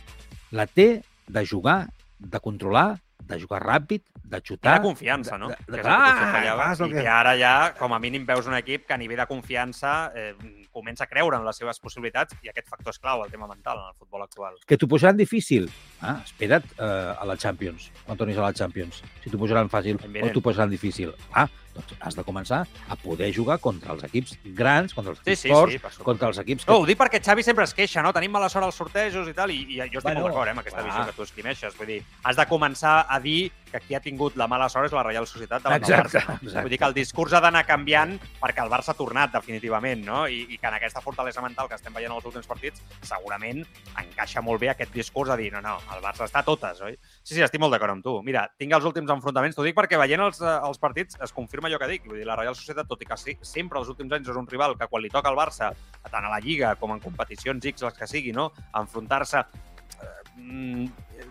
[0.56, 1.84] La té de jugar,
[2.18, 2.98] de controlar,
[3.30, 4.78] de jugar ràpid, de xutar...
[4.78, 5.48] de confiança, no?
[5.50, 6.66] De, de, que és el que fallava.
[6.72, 9.26] el I que- ara ja, com a mínim, veus un equip que a nivell de
[9.30, 10.32] confiança eh,
[10.72, 13.78] comença a creure en les seves possibilitats i aquest factor és clau, el tema mental,
[13.78, 14.56] en el futbol actual.
[14.66, 15.68] Que t'ho posaran difícil?
[16.00, 19.02] Ah, espera't eh, a la Champions, quan tornis a la Champions.
[19.22, 21.12] Si t'ho posaran fàcil Ben o t'ho posaran difícil.
[21.34, 25.30] Ah, doncs has de començar a poder jugar contra els equips grans, contra els Sí,
[25.30, 26.04] equips sí, forts, sí, supuesto.
[26.04, 26.70] contra els equips que...
[26.72, 28.12] No, ho dic perquè Xavi sempre es queixa, no?
[28.12, 30.50] Tenim mala sort als sortejos i tal, i, i jo estic Bueno, molt d'acord eh,
[30.56, 30.90] amb aquesta clar.
[30.90, 31.76] visió que tu esquimeixes.
[31.78, 34.92] Vull dir, has de començar a dir que qui ha tingut la mala sort és
[34.92, 36.34] la Reial Societat davant Exacte, del Barça.
[36.42, 36.62] exacte.
[36.64, 40.24] Vull dir que el discurs ha d'anar canviant perquè el Barça ha tornat definitivament, no?
[40.26, 43.62] I, I que en aquesta fortalesa mental que estem veient en els últims partits, segurament
[44.00, 46.96] encaixa molt bé aquest discurs de dir, no, no, el Barça està a totes, oi?
[47.22, 48.16] Sí, sí, estic molt d'acord amb tu.
[48.26, 51.59] Mira, tinc els últims enfrontaments, t'ho dic perquè veient els, eh, els partits es confirma
[51.66, 52.06] allò que dic.
[52.08, 54.48] Vull dir, la Reial Societat, tot i que sí, sempre els últims anys és un
[54.50, 55.72] rival que quan li toca al Barça,
[56.06, 58.50] tant a la Lliga com en competicions X, les que sigui, no?
[58.80, 60.19] enfrontar-se mm,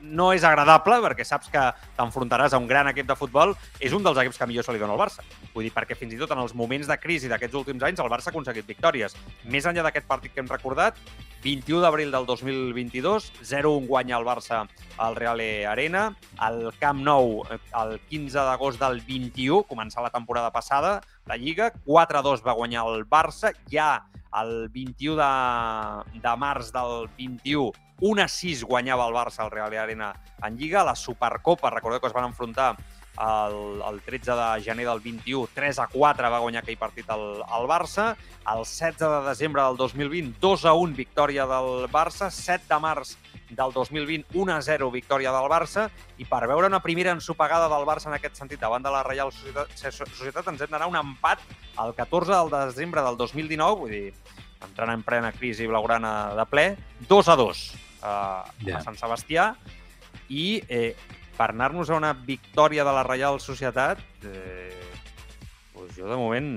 [0.01, 1.63] no és agradable perquè saps que
[1.97, 4.81] t'enfrontaràs a un gran equip de futbol, és un dels equips que millor se li
[4.81, 5.25] dona al Barça.
[5.53, 8.11] Vull dir, perquè fins i tot en els moments de crisi d'aquests últims anys el
[8.11, 9.17] Barça ha aconseguit victòries.
[9.45, 10.97] Més enllà d'aquest partit que hem recordat,
[11.43, 14.65] 21 d'abril del 2022, 0-1 guanya el Barça
[14.97, 15.39] al Real
[15.71, 21.71] Arena, al Camp Nou el 15 d'agost del 21, començar la temporada passada, la Lliga,
[21.85, 24.01] 4-2 va guanyar el Barça, ja
[24.41, 27.69] el 21 de, de març del 21,
[28.01, 30.13] 1-6 guanyava el Barça al Real Arena
[30.45, 32.73] en Lliga, la Supercopa, recordeu que es van enfrontar
[33.19, 37.43] el, el 13 de gener del 21, 3 a 4 va guanyar aquell partit al,
[37.45, 38.13] al Barça.
[38.49, 42.31] El 16 de desembre del 2020, 2 a 1 victòria del Barça.
[42.31, 43.17] 7 de març
[43.49, 45.87] del 2020, 1 a 0 victòria del Barça.
[46.17, 49.31] I per veure una primera ensopegada del Barça en aquest sentit davant de la Reial
[49.33, 49.71] Societat,
[50.13, 51.41] Societat ens hem d'anar un empat
[51.79, 54.13] el 14 del desembre del 2019, vull dir,
[54.65, 56.65] entrant en plena crisi blaugrana de ple,
[57.07, 58.09] 2 a 2 uh,
[58.67, 58.77] Ja.
[58.77, 59.53] a Sant Sebastià.
[60.29, 60.95] I eh,
[61.37, 64.75] per anar-nos a una victòria de la Reial Societat, eh,
[65.73, 66.49] doncs jo de moment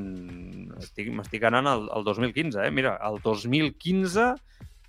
[0.83, 2.59] estic- m'estic anant al, al 2015.
[2.67, 2.71] Eh?
[2.75, 4.35] Mira, el 2015,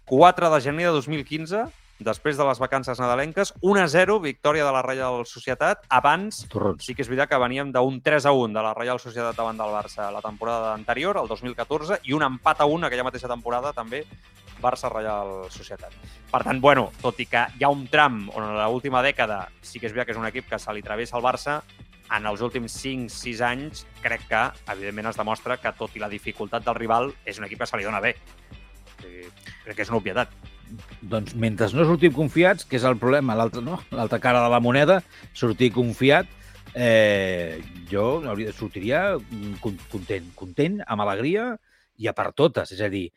[0.10, 1.64] 4 de gener de 2015,
[2.04, 5.86] després de les vacances nadalenques, 1-0, victòria de la Reial Societat.
[5.90, 6.84] Abans, Torrons.
[6.84, 10.12] sí que és veritat que veníem d'un 3-1 de la Reial Societat davant del Barça
[10.12, 14.04] la temporada anterior, el 2014, i un empat a 1 aquella mateixa temporada també
[14.64, 15.96] Barça-Reial Societat.
[16.32, 19.80] Per tant, bueno, tot i que hi ha un tram on en l'última dècada sí
[19.80, 21.62] que és veritat que és un equip que se li travessa al Barça,
[22.14, 26.66] en els últims 5-6 anys crec que, evidentment, es demostra que, tot i la dificultat
[26.66, 28.14] del rival, és un equip que se li dona bé.
[28.14, 29.30] O sigui,
[29.64, 30.34] Crec que és una obvietat.
[31.02, 33.80] Doncs mentre no sortim confiats, que és el problema, l'altra no?
[34.22, 35.02] cara de la moneda,
[35.34, 36.30] sortir confiat,
[36.74, 38.24] eh, jo
[38.58, 39.18] sortiria
[39.62, 41.54] con- content, content, amb alegria
[41.98, 42.72] i a per totes.
[42.74, 43.10] És a dir,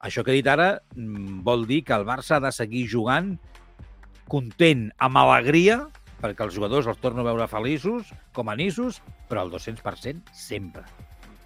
[0.00, 3.34] això que he dit ara mm, vol dir que el Barça ha de seguir jugant
[4.30, 5.82] content, amb alegria,
[6.20, 10.84] perquè els jugadors els torno a veure feliços, com a nissos, però al 200% sempre,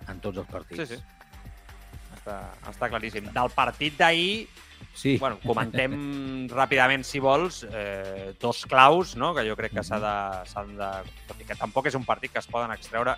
[0.08, 0.90] en tots els partits.
[0.90, 1.02] Sí, sí.
[2.18, 2.38] Està,
[2.70, 3.30] està claríssim.
[3.32, 4.46] Del partit d'ahir,
[4.94, 5.16] sí.
[5.18, 5.94] bueno, comentem
[6.50, 10.14] ràpidament, si vols, eh, dos claus, no?, que jo crec que s'ha de,
[10.50, 10.90] s'han de...
[11.28, 13.16] Tot i que tampoc és un partit que es poden extreure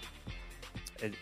[1.03, 1.13] eh,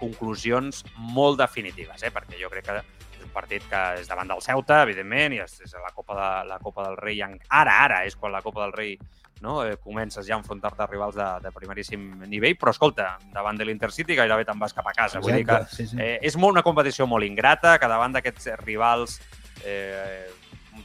[0.00, 2.12] conclusions molt definitives, eh?
[2.12, 5.60] perquè jo crec que és un partit que és davant del Ceuta, evidentment, i és,
[5.64, 7.22] és la, Copa de, la Copa del Rei.
[7.24, 8.98] Ara, ara és quan la Copa del Rei
[9.44, 9.64] no?
[9.64, 13.68] eh, comences ja a enfrontar-te a rivals de, de primeríssim nivell, però escolta, davant de
[13.68, 15.22] l'Intercity gairebé te'n vas cap a casa.
[15.22, 16.00] Vull dir que sí, sí.
[16.00, 19.20] Eh, és molt una competició molt ingrata, que davant d'aquests rivals
[19.64, 20.30] eh,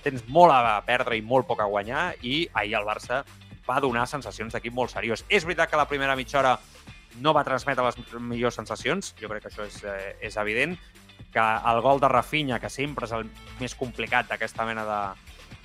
[0.03, 3.23] tens molt a perdre i molt poc a guanyar, i ahir el Barça
[3.67, 5.25] va donar sensacions d'equip molt seriós.
[5.29, 6.55] És veritat que la primera mitja hora
[7.19, 10.77] no va transmetre les millors sensacions, jo crec que això és, eh, és evident,
[11.33, 13.27] que el gol de Rafinha, que sempre és el
[13.59, 15.01] més complicat d'aquesta mena de,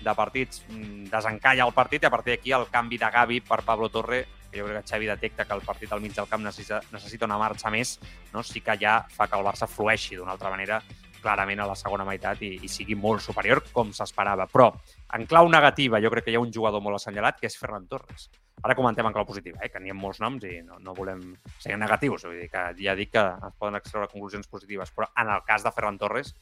[0.04, 3.62] de partits, mm, desencalla el partit i a partir d'aquí el canvi de Gavi per
[3.62, 6.44] Pablo Torre, que jo crec que Xavi detecta que el partit al mig del camp
[6.44, 7.98] necessita, necessita una marxa més,
[8.32, 8.42] no?
[8.42, 10.82] sí que ja fa que el Barça flueixi d'una altra manera
[11.24, 14.46] clarament a la segona meitat i, i sigui molt superior com s'esperava.
[14.52, 14.68] Però
[15.16, 17.88] en clau negativa jo crec que hi ha un jugador molt assenyalat que és Ferran
[17.88, 18.28] Torres.
[18.64, 19.70] Ara comentem en clau positiva, eh?
[19.72, 21.24] que n'hi ha molts noms i no, no volem
[21.58, 22.28] ser negatius.
[22.28, 25.64] Vull dir que ja dic que es poden extreure conclusions positives, però en el cas
[25.64, 26.34] de Ferran Torres,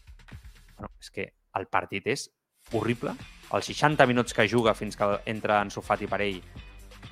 [0.77, 2.29] bueno, és que el partit és
[2.73, 3.17] horrible.
[3.53, 6.39] Els 60 minuts que juga fins que entra en Sofati per ell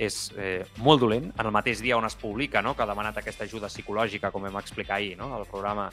[0.00, 1.28] és eh, molt dolent.
[1.36, 4.46] En el mateix dia on es publica no, que ha demanat aquesta ajuda psicològica, com
[4.46, 5.90] vam explicar ahir no, al programa,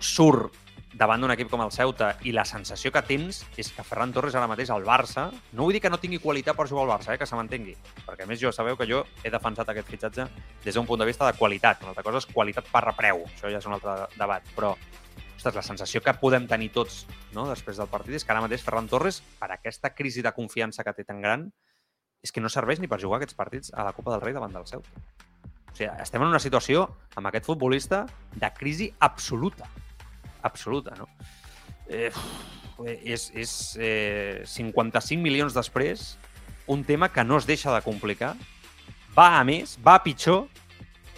[0.00, 0.56] surt
[1.00, 4.34] davant d'un equip com el Ceuta i la sensació que tens és que Ferran Torres
[4.34, 7.14] ara mateix al Barça, no vull dir que no tingui qualitat per jugar al Barça,
[7.14, 10.26] eh, que se m'entengui, perquè a més jo sabeu que jo he defensat aquest fitxatge
[10.64, 13.52] des d'un punt de vista de qualitat, una altra cosa és qualitat per repreu, això
[13.52, 14.74] ja és un altre debat, però
[15.36, 18.64] ostres, la sensació que podem tenir tots no, després del partit és que ara mateix
[18.66, 21.48] Ferran Torres, per aquesta crisi de confiança que té tan gran,
[22.20, 24.52] és que no serveix ni per jugar aquests partits a la Copa del Rei davant
[24.52, 24.90] del Ceuta.
[25.70, 29.70] O sigui, estem en una situació amb aquest futbolista de crisi absoluta.
[30.42, 31.08] Absoluta, no?
[31.90, 32.10] Eh,
[33.04, 36.14] és és eh, 55 milions després
[36.70, 38.36] un tema que no es deixa de complicar,
[39.16, 40.46] va a més, va a pitjor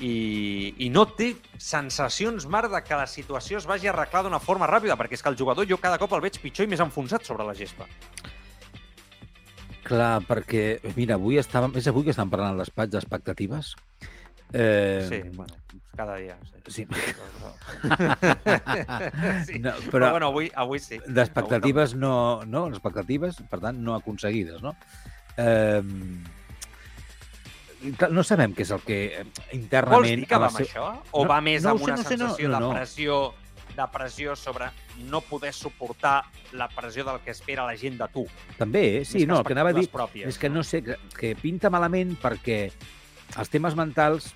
[0.00, 4.68] i, i no té sensacions, Marc, de que la situació es vagi arreglar d'una forma
[4.70, 7.28] ràpida, perquè és que el jugador jo cada cop el veig pitjor i més enfonsat
[7.28, 7.86] sobre la gespa.
[9.84, 13.74] Clar, perquè, mira, avui estàvem, és avui que estan parlant al despatx d'expectatives.
[14.52, 15.54] Eh, Sí, bueno,
[15.96, 16.36] cada dia.
[16.66, 16.86] Sí.
[16.86, 16.86] Sí.
[19.46, 19.58] sí.
[19.58, 20.98] No, però, però bueno, avui, avui sí.
[21.06, 24.74] d'expectatives no, no, expectatives, per tant, no aconseguides, no?
[25.36, 25.82] Eh,
[28.10, 30.20] no sabem què és el que eh, Vols internament...
[30.20, 30.84] dir que va amb seu- això?
[31.10, 32.74] O No, va més no amb sé, una no sé, no, sensació no, de no.
[32.76, 33.22] pressió
[33.72, 34.66] de pressió sobre
[35.08, 36.18] no poder suportar
[36.52, 38.26] la pressió del que espera la gent de tu.
[38.58, 39.04] També, eh?
[39.08, 41.70] sí, no, el que anava a dir pròpies, és que no sé, que, que pinta
[41.72, 42.66] malament perquè
[43.38, 44.32] els temes mentals,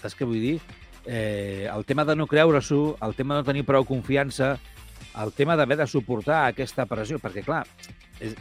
[0.00, 0.56] saps què vull dir?
[1.04, 4.54] Eh, el tema de no creure-s'ho, el tema de no tenir prou confiança,
[5.20, 7.62] el tema d'haver de suportar aquesta pressió, perquè, clar,
[8.24, 8.34] és,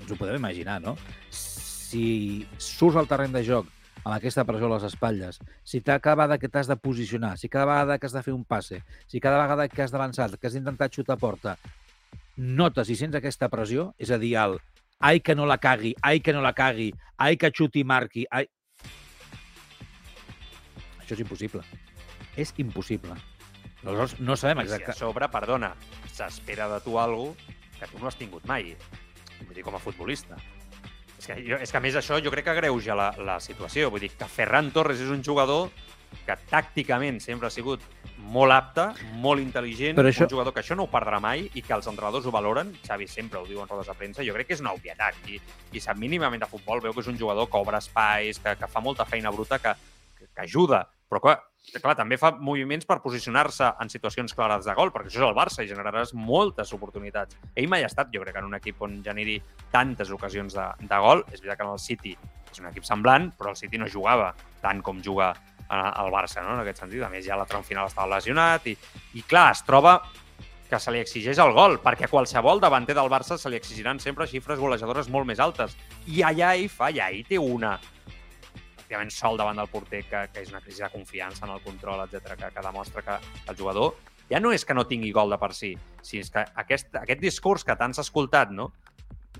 [0.00, 0.96] ens ho podem imaginar, no?
[1.30, 3.70] Si surts al terreny de joc
[4.02, 7.68] amb aquesta pressió a les espatlles, si cada vegada que t'has de posicionar, si cada
[7.68, 10.56] vegada que has de fer un passe, si cada vegada que has d'avançar, que has
[10.56, 11.56] d'intentar xutar a porta,
[12.36, 14.58] notes i sents aquesta pressió, és a dir, el
[15.00, 18.48] ai que no la cagui, ai que no la cagui, ai que xuti marqui, ai...
[21.00, 21.62] Això és impossible.
[22.40, 23.16] És impossible.
[23.84, 25.74] Aleshores, no sabem I si a sobre, perdona,
[26.08, 27.34] s'espera de tu alguna
[27.78, 28.72] que tu no has tingut mai.
[29.44, 30.38] Vull dir, com a futbolista.
[31.18, 33.90] És que, jo, és que a més això jo crec que greuja la, la situació.
[33.92, 35.70] Vull dir que Ferran Torres és un jugador
[36.26, 37.82] que tàcticament sempre ha sigut
[38.34, 38.86] molt apte,
[39.20, 40.24] molt intel·ligent, Però això...
[40.24, 42.72] un jugador que això no ho perdrà mai i que els entrenadors ho valoren.
[42.86, 44.24] Xavi sempre ho diu en rodes de premsa.
[44.26, 45.18] Jo crec que és una obvietat.
[45.28, 45.40] I,
[45.74, 48.70] i sap mínimament de futbol, veu que és un jugador que obre espais, que, que
[48.70, 49.74] fa molta feina bruta, que,
[50.18, 50.84] que, que ajuda.
[51.10, 51.36] Però clar,
[51.76, 55.36] clar, també fa moviments per posicionar-se en situacions clares de gol, perquè això és el
[55.36, 57.36] Barça i generaràs moltes oportunitats.
[57.54, 59.40] Ell mai ha estat, jo crec, en un equip on generi
[59.72, 61.26] tantes ocasions de, de gol.
[61.30, 62.16] És veritat que en el City
[62.50, 65.32] és un equip semblant, però el City no jugava tant com juga
[65.70, 66.54] el Barça, no?
[66.54, 67.02] en aquest sentit.
[67.02, 68.76] A més, ja la tram final estava lesionat i,
[69.14, 69.98] i clar, es troba
[70.68, 74.00] que se li exigeix el gol, perquè a qualsevol davanter del Barça se li exigiran
[74.00, 75.76] sempre xifres golejadores molt més altes.
[76.06, 77.76] I allà ell fa, allà ell té una
[78.94, 82.04] pràcticament sol davant del porter, que, que és una crisi de confiança en el control,
[82.06, 83.16] etc que, que demostra que
[83.50, 83.94] el jugador
[84.30, 87.20] ja no és que no tingui gol de per si, si és que aquest, aquest
[87.20, 88.72] discurs que tant s'ha escoltat, no?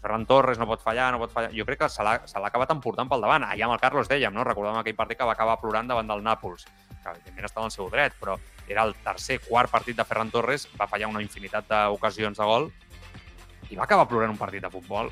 [0.04, 1.48] Ferran Torres no pot fallar, no pot fallar...
[1.56, 3.46] Jo crec que se l'ha acabat emportant pel davant.
[3.48, 4.44] Allà amb el Carlos dèiem, no?
[4.44, 7.88] Recordem aquell partit que va acabar plorant davant del Nàpols, que evidentment estava al seu
[7.88, 8.36] dret, però
[8.68, 12.68] era el tercer, quart partit de Ferran Torres, va fallar una infinitat d'ocasions de gol
[13.70, 15.08] i va acabar plorant un partit de futbol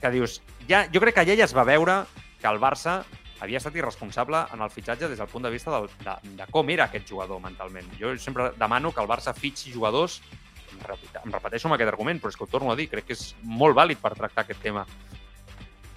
[0.00, 2.00] que dius, ja, jo crec que allà ja es va veure
[2.40, 2.98] que el Barça
[3.40, 6.70] havia estat irresponsable en el fitxatge des del punt de vista del, de, de com
[6.72, 7.88] era aquest jugador mentalment.
[8.00, 10.20] Jo sempre demano que el Barça fitxi jugadors,
[10.76, 13.08] em repet- em repeteixo amb aquest argument, però és que ho torno a dir, crec
[13.08, 14.86] que és molt vàlid per tractar aquest tema.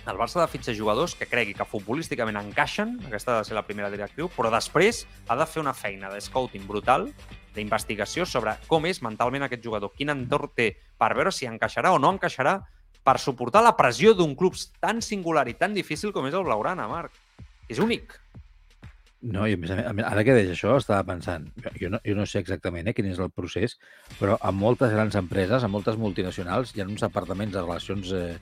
[0.07, 3.53] El Barça ha de fitxar jugadors que cregui que futbolísticament encaixen, aquesta ha de ser
[3.53, 7.11] la primera directriu, però després ha de fer una feina de scouting brutal,
[7.53, 11.99] d'investigació sobre com és mentalment aquest jugador, quin entorn té, per veure si encaixarà o
[11.99, 12.61] no encaixarà
[13.03, 16.87] per suportar la pressió d'un club tan singular i tan difícil com és el Blaugrana,
[16.87, 17.11] Marc.
[17.69, 18.15] És únic.
[19.21, 22.13] No, i a més, a més, ara que deies això, estava pensant, jo no, jo
[22.15, 23.75] no sé exactament eh, quin és el procés,
[24.15, 28.37] però a moltes grans empreses, a moltes multinacionals, hi ha uns departaments de relacions eh,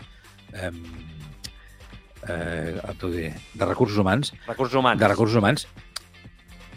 [0.54, 0.72] eh,
[2.30, 5.02] eh, diré, de recursos humans, Recursos humans.
[5.02, 5.68] de recursos humans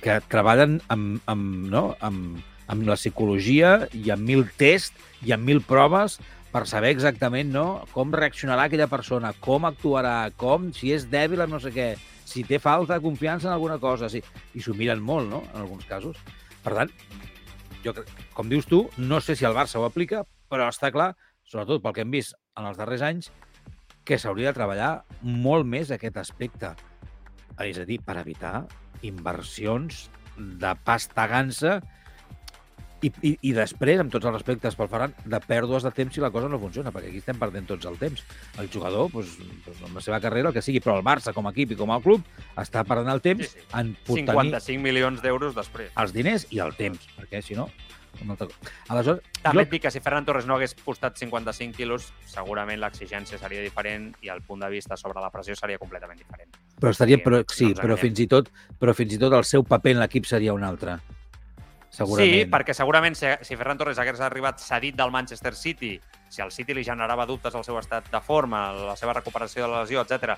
[0.01, 1.85] que treballen amb, amb, no?
[2.01, 2.41] amb,
[2.73, 6.17] amb la psicologia i amb mil tests i amb mil proves
[6.51, 7.85] per saber exactament no?
[7.93, 11.91] com reaccionarà aquella persona, com actuarà, com, si és dèbil o no sé què,
[12.31, 14.23] si té falta de confiança en alguna cosa, si...
[14.55, 16.19] i s'ho miren molt, no?, en alguns casos.
[16.63, 16.93] Per tant,
[17.85, 17.95] jo,
[18.37, 21.15] com dius tu, no sé si el Barça ho aplica, però està clar,
[21.49, 23.31] sobretot pel que hem vist en els darrers anys,
[24.07, 26.75] que s'hauria de treballar molt més aquest aspecte.
[27.61, 28.65] És a dir, per evitar
[29.07, 31.79] inversions de pasta gansa
[33.03, 36.21] i, i, i després, amb tots els respectes pel Ferran, de pèrdues de temps si
[36.21, 38.25] la cosa no funciona, perquè aquí estem perdent tots el temps.
[38.61, 39.37] El jugador, doncs,
[39.67, 41.79] doncs, amb la seva carrera, el que sigui, però el Barça, com a equip i
[41.81, 42.27] com a club,
[42.61, 43.67] està perdent el temps Sí, sí.
[43.79, 45.93] en tenir 55 milions d'euros després.
[45.97, 47.71] els diners i el temps, perquè si no...
[48.27, 48.49] cosa.
[48.91, 52.81] Aleshores, També jo, et dic que si Ferran Torres no hagués postat 55 quilos, segurament
[52.83, 56.51] l'exigència seria diferent i el punt de vista sobre la pressió seria completament diferent.
[56.81, 59.45] però estaria, però, no sí, ens però fins i tot, però fins i tot el
[59.45, 60.99] seu paper en l'equip seria un altre.
[61.91, 62.31] Segurament.
[62.31, 65.97] Sí, perquè segurament si, si Ferran Torres hagués arribat cedit del Manchester City,
[66.31, 69.73] si el City li generava dubtes al seu estat de forma, la seva recuperació de
[69.73, 70.37] la lesió, etc,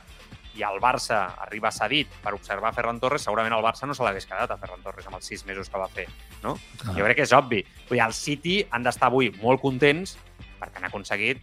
[0.56, 4.28] i el Barça arriba cedit per observar Ferran Torres, segurament el Barça no se l'hagués
[4.28, 6.08] quedat a Ferran Torres amb els sis mesos que va fer,
[6.42, 6.56] no?
[6.80, 6.96] Clar.
[6.96, 7.62] Jo crec que és obvi.
[7.88, 10.16] Vull dir, el City han d'estar avui molt contents
[10.60, 11.40] perquè han aconseguit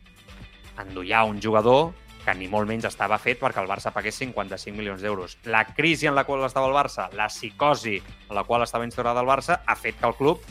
[0.80, 1.92] endollar un jugador
[2.30, 5.38] que ni molt menys estava fet perquè el Barça pagués 55 milions d'euros.
[5.50, 9.24] La crisi en la qual estava el Barça, la psicosi en la qual estava instaurada
[9.24, 10.44] el Barça, ha fet que el club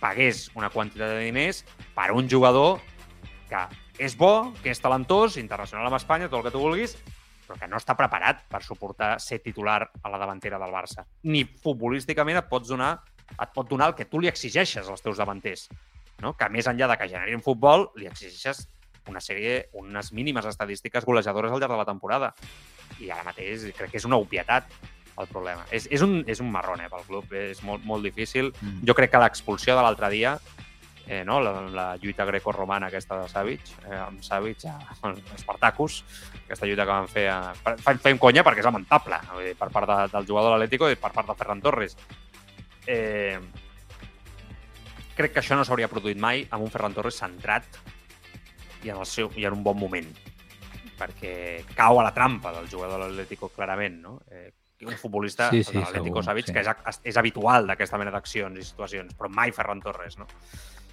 [0.00, 1.64] pagués una quantitat de diners
[1.96, 2.80] per un jugador
[3.50, 3.66] que
[4.00, 6.96] és bo, que és talentós, internacional amb Espanya, tot el que tu vulguis,
[7.44, 11.04] però que no està preparat per suportar ser titular a la davantera del Barça.
[11.28, 12.94] Ni futbolísticament et pots donar
[13.30, 15.68] et pot donar el que tu li exigeixes als teus davanters.
[16.24, 16.32] No?
[16.32, 18.64] Que més enllà de que generin futbol, li exigeixes
[19.08, 22.34] una sèrie, unes mínimes estadístiques golejadores al llarg de la temporada.
[23.00, 24.68] I ara mateix crec que és una obvietat
[25.20, 25.66] el problema.
[25.70, 28.52] És, és, un, és un marrón eh, pel club, és molt, molt difícil.
[28.60, 28.82] Mm.
[28.88, 30.36] Jo crec que l'expulsió de l'altre dia,
[31.06, 31.40] eh, no?
[31.44, 34.78] la, la lluita greco-romana aquesta de Savic, eh, amb Savic a
[35.36, 36.02] Spartacus,
[36.44, 37.26] aquesta lluita que van fer...
[37.32, 37.96] A...
[38.00, 41.12] Fem conya perquè és lamentable dir, per part de, del jugador de l'Atlético i per
[41.16, 41.96] part de Ferran Torres
[42.86, 43.38] eh,
[45.16, 47.66] crec que això no s'hauria produït mai amb un Ferran Torres centrat
[48.84, 50.08] i en, el seu, i en un bon moment
[51.00, 54.18] perquè cau a la trampa del jugador de l'Atlético clarament, no?
[54.30, 54.50] Eh,
[54.86, 56.56] un futbolista sí, sí, de l'Atlético Savic sí.
[56.56, 60.28] que és, és habitual d'aquesta mena d'accions i situacions, però mai Ferran Torres, no?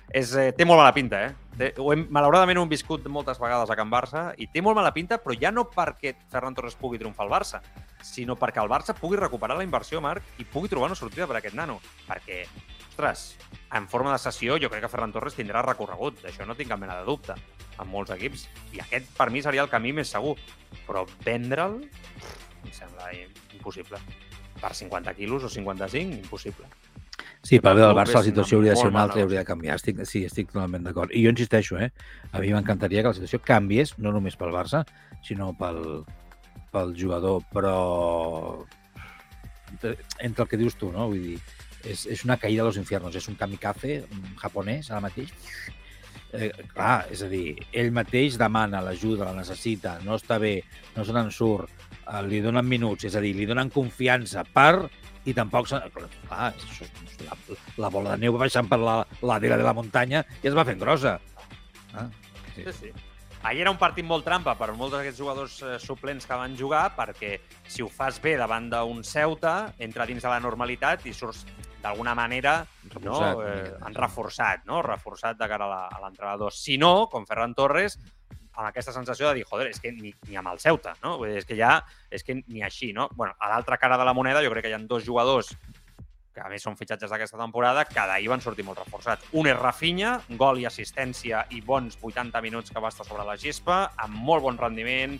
[0.08, 1.34] És, eh, té molt mala pinta, eh?
[1.60, 4.78] Té, ho hem, malauradament ho hem viscut moltes vegades a Can Barça i té molt
[4.80, 7.60] mala pinta, però ja no perquè Ferran Torres pugui triomfar al Barça,
[8.04, 11.42] sinó perquè el Barça pugui recuperar la inversió, Marc, i pugui trobar una sortida per
[11.42, 11.82] aquest nano.
[12.08, 12.46] Perquè,
[12.88, 13.34] ostres,
[13.74, 16.80] en forma de sessió jo crec que Ferran Torres tindrà recorregut, d'això no tinc cap
[16.80, 17.36] mena de dubte,
[17.78, 18.47] en molts equips.
[18.76, 20.36] I aquest, per mi, seria el camí més segur.
[20.88, 21.82] Però vendre'l,
[22.63, 23.11] em sembla
[23.57, 23.99] impossible.
[24.57, 26.70] Per 50 quilos o 55, impossible.
[27.45, 29.47] Sí, pel bé del Barça la situació hauria de ser una altra i hauria de
[29.47, 29.78] canviar.
[29.80, 31.13] Estic, sí, estic totalment d'acord.
[31.15, 31.91] I jo insisteixo, eh?
[32.32, 34.84] a mi m'encantaria que la situació canviés, no només pel Barça,
[35.24, 35.80] sinó pel,
[36.74, 37.78] pel jugador, però
[39.72, 41.07] entre, entre el que dius tu, no?
[41.13, 41.38] Vull dir,
[41.84, 44.01] és, és una caïda a los infiernos, és un kamikaze
[44.41, 45.34] japonès ara mateix.
[46.36, 50.57] Eh, clar, és a dir, ell mateix demana l'ajuda, la necessita, no està bé,
[50.97, 51.71] no se n'en surt,
[52.03, 54.89] eh, li donen minuts, és a dir, li donen confiança per
[55.28, 55.69] i tampoc...
[55.69, 56.88] Clar, això,
[57.23, 57.38] la,
[57.84, 60.67] la bola de neu va baixant per la ladera de la muntanya i es va
[60.67, 61.17] fent grossa.
[61.93, 62.09] Ah,
[62.55, 62.63] sí.
[62.65, 62.91] sí, sí.
[63.47, 66.89] Ahir era un partit molt trampa per molts d'aquests jugadors eh, suplents que van jugar,
[66.97, 67.38] perquè
[67.69, 71.45] si ho fas bé davant d'un Ceuta, entra dins de la normalitat i surts
[71.88, 72.60] d'alguna manera
[73.02, 74.84] no, eh, han reforçat, no?
[74.86, 76.54] reforçat de cara a l'entrenador.
[76.54, 77.98] Si no, com Ferran Torres,
[78.58, 81.16] amb aquesta sensació de dir, joder, és que ni, ni amb el Ceuta, no?
[81.22, 81.78] Vull dir, és que ja,
[82.10, 83.08] és que ni així, no?
[83.14, 85.54] bueno, a l'altra cara de la moneda jo crec que hi ha dos jugadors
[86.38, 89.26] que a més són fitxatges d'aquesta temporada, que d'ahir van sortir molt reforçats.
[89.34, 93.34] Un és Rafinha, gol i assistència i bons 80 minuts que va estar sobre la
[93.42, 95.18] gespa, amb molt bon rendiment,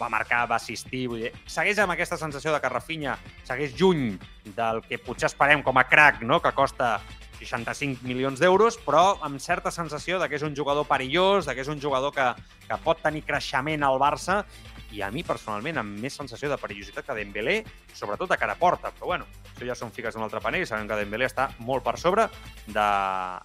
[0.00, 1.06] va marcar, va assistir...
[1.10, 3.16] Vull dir, segueix amb aquesta sensació de que Rafinha
[3.48, 4.18] segueix lluny
[4.56, 6.40] del que potser esperem com a crack, no?
[6.42, 6.98] que costa
[7.38, 11.62] 65 milions d'euros, però amb certa sensació de que és un jugador perillós, de que
[11.62, 12.26] és un jugador que,
[12.66, 14.42] que pot tenir creixement al Barça
[14.90, 17.58] i a mi, personalment, amb més sensació de perillositat que Dembélé,
[17.94, 18.92] sobretot de cara a porta.
[18.96, 20.64] Però, bueno, això ja són fiques d'un altre panell.
[20.66, 22.24] Sabem que Dembélé està molt per sobre
[22.66, 22.88] de,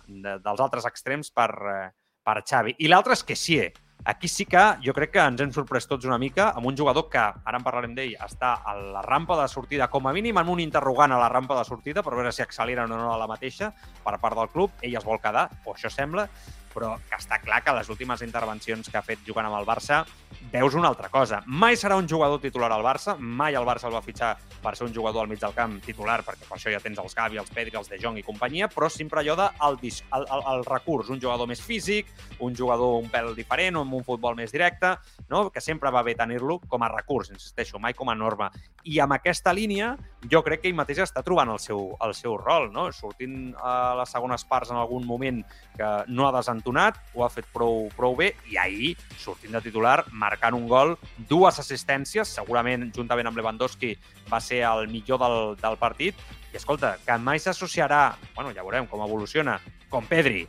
[0.07, 1.89] de, dels altres extrems per, eh,
[2.23, 2.77] per Xavi.
[2.79, 3.59] I l'altre és que sí,
[4.05, 7.05] Aquí sí que jo crec que ens hem sorprès tots una mica amb un jugador
[7.11, 10.51] que, ara en parlarem d'ell, està a la rampa de sortida, com a mínim amb
[10.51, 13.29] un interrogant a la rampa de sortida per veure si acceleren o no a la
[13.31, 13.71] mateixa
[14.03, 14.75] per part del club.
[14.83, 16.27] Ell es vol quedar, o això sembla,
[16.73, 20.03] però que està clar que les últimes intervencions que ha fet jugant amb el Barça
[20.51, 21.41] veus una altra cosa.
[21.45, 24.87] Mai serà un jugador titular al Barça, mai el Barça el va fitxar per ser
[24.87, 27.51] un jugador al mig del camp titular, perquè per això ja tens els Gavi, els
[27.53, 31.21] Pedri, els De Jong i companyia, però sempre allò de el, el, el, recurs, un
[31.21, 32.09] jugador més físic,
[32.39, 34.95] un jugador un pèl diferent, amb un futbol més directe,
[35.29, 35.49] no?
[35.49, 38.51] que sempre va bé tenir-lo com a recurs, insisteixo, mai com a norma.
[38.83, 39.93] I amb aquesta línia,
[40.29, 42.89] jo crec que ell mateix està trobant el seu, el seu rol, no?
[42.93, 45.41] sortint a les segones parts en algun moment
[45.77, 49.61] que no ha desentonat entonat, ho ha fet prou, prou bé i ahir, sortint de
[49.65, 50.95] titular, marcant un gol,
[51.27, 53.91] dues assistències, segurament juntament amb Lewandowski
[54.31, 56.15] va ser el millor del, del partit.
[56.53, 59.57] I escolta, que mai s'associarà, bueno, ja veurem com evoluciona,
[59.91, 60.45] com Pedri,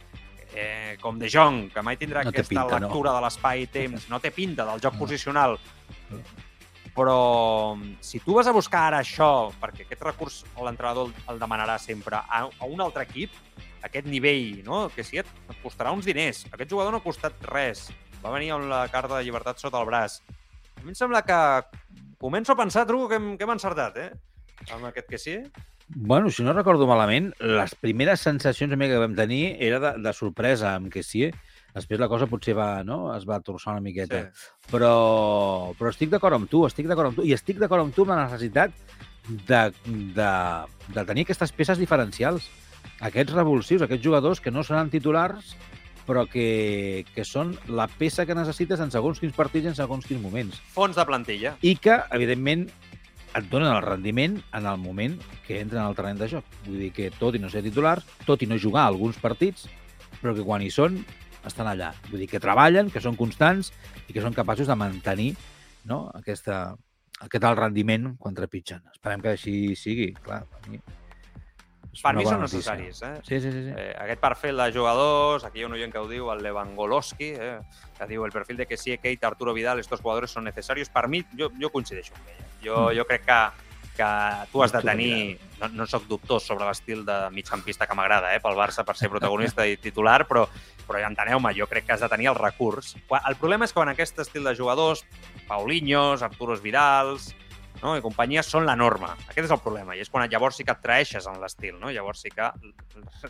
[0.55, 3.19] eh, com De Jong, que mai tindrà no aquesta pinta, lectura no.
[3.19, 5.03] de l'espai i temps, no té pinta del joc no.
[5.03, 5.59] posicional,
[6.95, 12.21] però si tu vas a buscar ara això, perquè aquest recurs l'entrenador el demanarà sempre
[12.23, 13.35] a, a un altre equip,
[13.85, 14.87] aquest nivell, no?
[14.95, 16.45] que sí, et costarà uns diners.
[16.53, 17.87] Aquest jugador no ha costat res.
[18.25, 20.21] Va venir amb la carta de llibertat sota el braç.
[20.79, 21.39] A mi em sembla que
[22.21, 24.11] començo a pensar, Truco, que hem, que hem encertat, eh?
[24.73, 25.39] Amb aquest que sí.
[25.89, 30.73] Bueno, si no recordo malament, les primeres sensacions que vam tenir era de, de sorpresa
[30.79, 31.29] amb que sí.
[31.75, 33.09] Després la cosa potser va, no?
[33.17, 34.23] es va torçar una miqueta.
[34.31, 34.71] Sí.
[34.71, 37.27] Però, però estic d'acord amb tu, estic d'acord amb tu.
[37.27, 38.73] I estic d'acord amb tu amb la necessitat
[39.29, 39.63] de,
[40.17, 40.31] de,
[40.95, 42.49] de tenir aquestes peces diferencials
[43.01, 45.55] aquests revulsius, aquests jugadors que no seran titulars,
[46.05, 50.05] però que, que són la peça que necessites en segons quins partits i en segons
[50.07, 50.61] quins moments.
[50.75, 51.55] Fons de plantilla.
[51.65, 52.67] I que, evidentment,
[53.35, 55.17] et donen el rendiment en el moment
[55.47, 56.57] que entren al terreny de joc.
[56.69, 59.67] Vull dir que tot i no ser titulars, tot i no jugar alguns partits,
[60.21, 61.01] però que quan hi són
[61.45, 61.93] estan allà.
[62.11, 63.73] Vull dir que treballen, que són constants
[64.09, 65.33] i que són capaços de mantenir
[65.89, 66.77] no, aquesta,
[67.21, 68.85] aquest alt rendiment quan trepitgen.
[68.95, 70.45] Esperem que així sigui, clar.
[70.53, 70.81] Per mi,
[72.03, 73.03] Per mi són necessaris.
[73.03, 73.13] Eh?
[73.23, 73.63] Sí, sí, sí.
[73.69, 73.73] sí.
[73.77, 77.33] Eh, aquest perfil de jugadors, aquí hi ha un oient que ho diu, el Lewandowski,
[77.39, 77.59] eh,
[77.99, 80.89] que diu el perfil de que sí, Keita, Arturo Vidal, estos jugadores son necesarios.
[80.89, 82.45] Per mi, jo, jo coincideixo amb ell.
[82.65, 82.97] Jo, Mm.
[82.99, 83.39] jo crec que,
[83.97, 84.09] que
[84.51, 85.39] tu has de tenir...
[85.61, 89.09] No, no sóc dubtós sobre l'estil de migcampista que m'agrada eh, pel Barça per ser
[89.09, 90.49] protagonista i titular, però,
[90.85, 92.97] però enteneu-me, jo crec que has de tenir el recurs.
[93.29, 95.05] El problema és que quan aquest estil de jugadors,
[95.47, 97.35] Paulinhos, Arturos Vidals,
[97.85, 97.95] no?
[97.99, 99.13] i companyia són la norma.
[99.29, 99.95] Aquest és el problema.
[99.95, 101.77] I és quan llavors sí que et traeixes en l'estil.
[101.81, 101.93] No?
[101.93, 102.49] Llavors sí que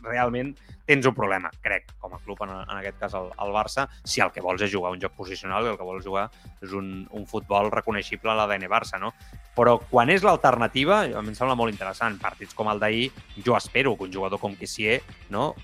[0.05, 0.55] realment
[0.87, 4.23] tens un problema, crec, com a club, en, en aquest cas el, el Barça, si
[4.23, 6.29] el que vols és jugar un joc posicional i el que vols jugar
[6.63, 9.01] és un, un futbol reconeixible a l'ADN Barça.
[9.03, 9.15] No?
[9.59, 12.21] Però quan és l'alternativa, a mi em sembla molt interessant.
[12.23, 13.09] Partits com el d'ahir,
[13.45, 15.01] jo espero que un jugador com Kissier
[15.35, 15.55] no?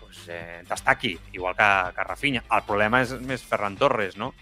[0.00, 2.44] pues, eh, destaqui, igual que, que Rafinha.
[2.50, 4.32] El problema és més Ferran Torres, no?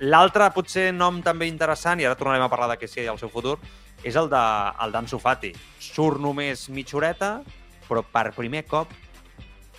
[0.00, 3.30] L'altre, potser, nom també interessant, i ara tornarem a parlar de Kessie i el seu
[3.32, 3.58] futur,
[4.02, 4.42] és el de
[4.80, 5.52] el Fati.
[5.78, 7.42] Surt només mitja horeta,
[7.88, 8.92] però per primer cop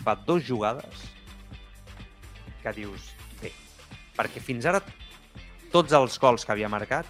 [0.04, 1.08] fa dos jugades
[2.62, 3.52] que dius, bé,
[4.18, 4.82] perquè fins ara
[5.72, 7.08] tots els gols que havia marcat,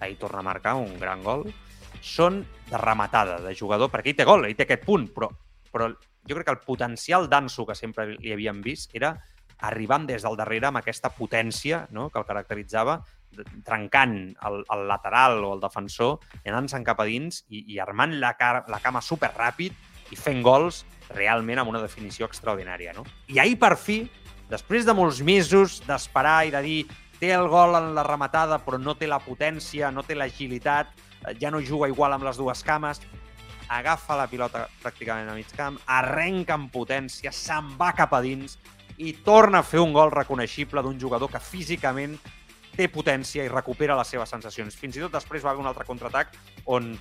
[0.00, 1.44] ahir torna a marcar un gran gol,
[2.00, 5.28] són de rematada, de jugador, perquè ell té gol, ell té aquest punt, però,
[5.72, 9.16] però jo crec que el potencial d'Ansu que sempre li havíem vist era
[9.60, 12.08] arribant des del darrere amb aquesta potència no?
[12.10, 13.00] que el caracteritzava,
[13.66, 14.14] trencant
[14.48, 18.64] el, el lateral o el defensor anant-se'n cap a dins i, i armant la, cara,
[18.70, 19.74] la cama super ràpid
[20.12, 22.94] i fent gols realment amb una definició extraordinària.
[22.96, 23.04] No?
[23.28, 24.00] I ahir, per fi,
[24.48, 26.80] després de molts mesos d'esperar i de dir
[27.18, 30.94] té el gol en la rematada però no té la potència, no té l'agilitat,
[31.26, 33.02] eh, ja no juga igual amb les dues cames,
[33.68, 38.56] agafa la pilota pràcticament a mig camp, arrenca amb potència, se'n va cap a dins
[38.98, 42.18] i torna a fer un gol reconeixible d'un jugador que físicament
[42.78, 44.76] té potència i recupera les seves sensacions.
[44.78, 46.34] Fins i tot després va haver un altre contraatac
[46.70, 46.92] on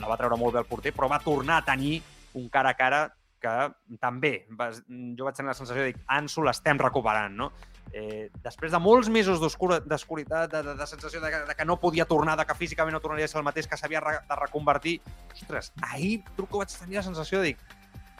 [0.00, 2.00] la va treure molt bé el porter, però va tornar a tenir
[2.36, 3.04] un cara a cara
[3.44, 3.54] que
[4.00, 7.50] també va, jo vaig tenir la sensació de dir, Ansu l'estem recuperant, no?
[7.94, 12.08] Eh, després de molts mesos d'oscuritat, de, de, de sensació de, de que no podia
[12.10, 14.96] tornar, de que físicament no tornaria a ser el mateix, que s'havia de reconvertir,
[15.36, 17.56] ostres, ahir truco vaig tenir la sensació de dir,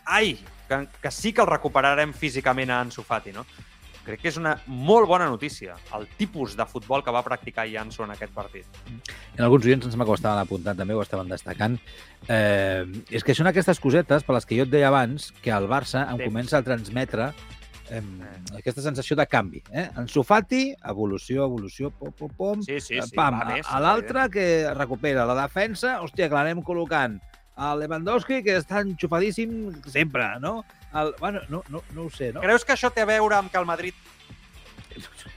[0.07, 0.39] ai,
[0.69, 3.45] que, que sí que el recuperarem físicament a Ansu Fati, no?
[4.05, 8.05] Crec que és una molt bona notícia, el tipus de futbol que va practicar Ansu
[8.05, 8.67] en aquest partit.
[9.39, 11.79] En alguns oients em sembla que ho estaven apuntant també, ho estaven destacant.
[12.29, 15.69] Eh, és que són aquestes cosetes per les que jo et deia abans que el
[15.73, 16.29] Barça em Temps.
[16.29, 17.31] comença a transmetre
[17.89, 18.03] eh,
[18.59, 19.63] aquesta sensació de canvi.
[19.73, 19.89] Eh?
[19.97, 23.17] En Sofati, evolució, evolució, pom, pom, pom, Sí, sí, sí.
[23.17, 24.47] pam, a, l'altre que
[24.77, 27.17] recupera la defensa, hòstia, que l'anem col·locant.
[27.57, 30.65] A Lewandowski, que està enxufadíssim sempre, no?
[30.95, 32.41] El, bueno, no, no, no ho sé, no?
[32.43, 33.95] Creus que això té a veure amb que el Madrid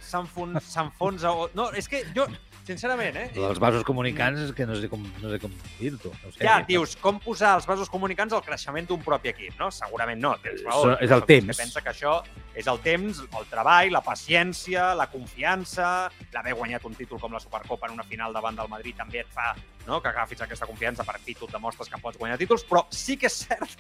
[0.02, 1.48] s'enfon- s'enfonsa o...
[1.58, 2.26] No, és que jo,
[2.68, 3.28] sincerament, eh?
[3.40, 6.12] Els vasos comunicants és que no sé com, no sé com dir-t'ho.
[6.24, 6.42] No sé.
[6.44, 9.72] Ja, dius, com posar els vasos comunicants al creixement d'un propi equip, no?
[9.74, 10.84] Segurament no, tens raó.
[10.84, 11.54] Això és el temps.
[11.54, 12.18] Que pensa que això
[12.58, 17.42] és el temps, el treball, la paciència, la confiança, l'haver guanyat un títol com la
[17.44, 19.54] Supercopa en una final davant del Madrid també et fa
[19.88, 22.84] no, que agafis aquesta confiança per fi tu et demostres que pots guanyar títols, però
[22.92, 23.78] sí que és cert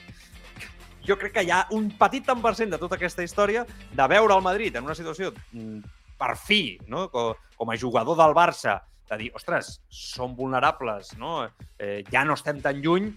[1.07, 4.07] jo crec que hi ha un petit tant per cent de tota aquesta història de
[4.11, 7.07] veure el Madrid en una situació mm, per fi, no?
[7.13, 11.45] com, com a jugador del Barça, de dir, ostres, som vulnerables, no?
[11.79, 13.11] eh, ja no estem tan lluny,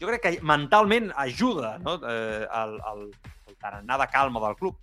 [0.00, 1.98] jo crec que mentalment ajuda no?
[2.08, 3.04] eh, el, el,
[3.50, 4.80] el tarannà de calma del club.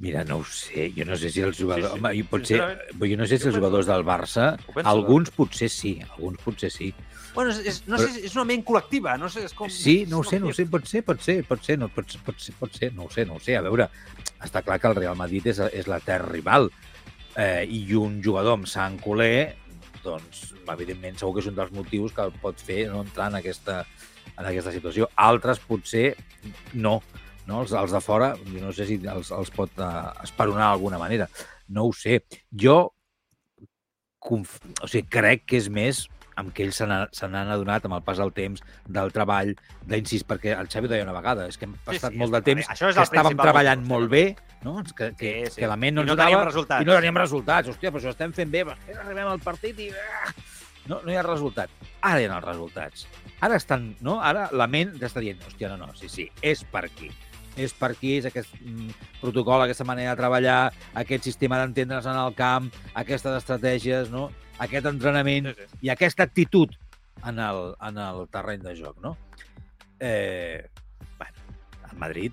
[0.00, 0.86] Mira, no ho sé.
[0.96, 1.92] Jo no sé si els jugadors...
[1.92, 2.00] Sí, sí.
[2.00, 2.60] Home, potser,
[2.96, 4.54] jo no sé si els jugadors del Barça...
[4.64, 6.88] Penso, Alguns potser sí, alguns potser sí.
[7.34, 9.68] Bueno, és, és, no sé, és una ment col·lectiva, no sé, és com...
[9.68, 12.16] Sí, no ho sé, no ho sé, pot ser, pot ser, pot ser, no, pot,
[12.24, 13.58] pot, ser, pot ser, no ho sé, no ho sé.
[13.60, 13.90] A veure,
[14.44, 16.70] està clar que el Real Madrid és, és la terra rival
[17.36, 19.56] eh, i un jugador amb sang culer,
[20.04, 23.40] doncs, evidentment, segur que és un dels motius que el pot fer no entrar en
[23.40, 23.82] aquesta,
[24.36, 25.10] en aquesta situació.
[25.20, 26.14] Altres, potser,
[26.74, 27.00] no.
[27.46, 27.60] no?
[27.62, 31.28] Els, els de fora, jo no sé si els, els pot uh, esperonar d'alguna manera.
[31.68, 32.22] No ho sé.
[32.50, 32.78] Jo
[34.20, 34.58] conf...
[34.80, 36.06] o sigui, crec que és més
[36.40, 39.54] amb què ells se n'ha- se n'han adonat amb el pas del temps, del treball,
[39.86, 42.38] d'insist, perquè el Xavi ho deia una vegada, és que hem passat sí, molt és-
[42.38, 44.24] de temps això és que estàvem treballant molt bé,
[44.62, 44.82] no?
[44.96, 45.60] que, que, Sí, sí.
[45.60, 46.82] que la ment no I no ens dava resultats.
[46.82, 47.68] i no teníem resultats.
[47.68, 49.90] Hòstia, però això estem fent bé, però arribem al partit i...
[49.90, 50.32] ah,
[50.88, 51.70] No, no hi ha resultat.
[52.00, 53.06] Ara hi ha els resultats.
[53.44, 54.16] Ara estan, no?
[54.24, 57.10] Ara la ment està dient, hòstia, no, no, sí, sí, és per aquí.
[57.56, 58.88] és per aquí, és aquest mm,
[59.20, 64.30] protocol, aquesta manera de treballar, aquest sistema d'entendre's en el camp, aquestes estratègies, no?
[64.60, 65.80] Aquest entrenament Sí, sí.
[65.88, 66.76] i aquesta actitud
[67.26, 69.00] en el, en el terreny de joc.
[69.04, 69.16] No?
[69.98, 70.68] Eh,
[71.18, 71.58] bueno,
[71.90, 72.32] el Madrid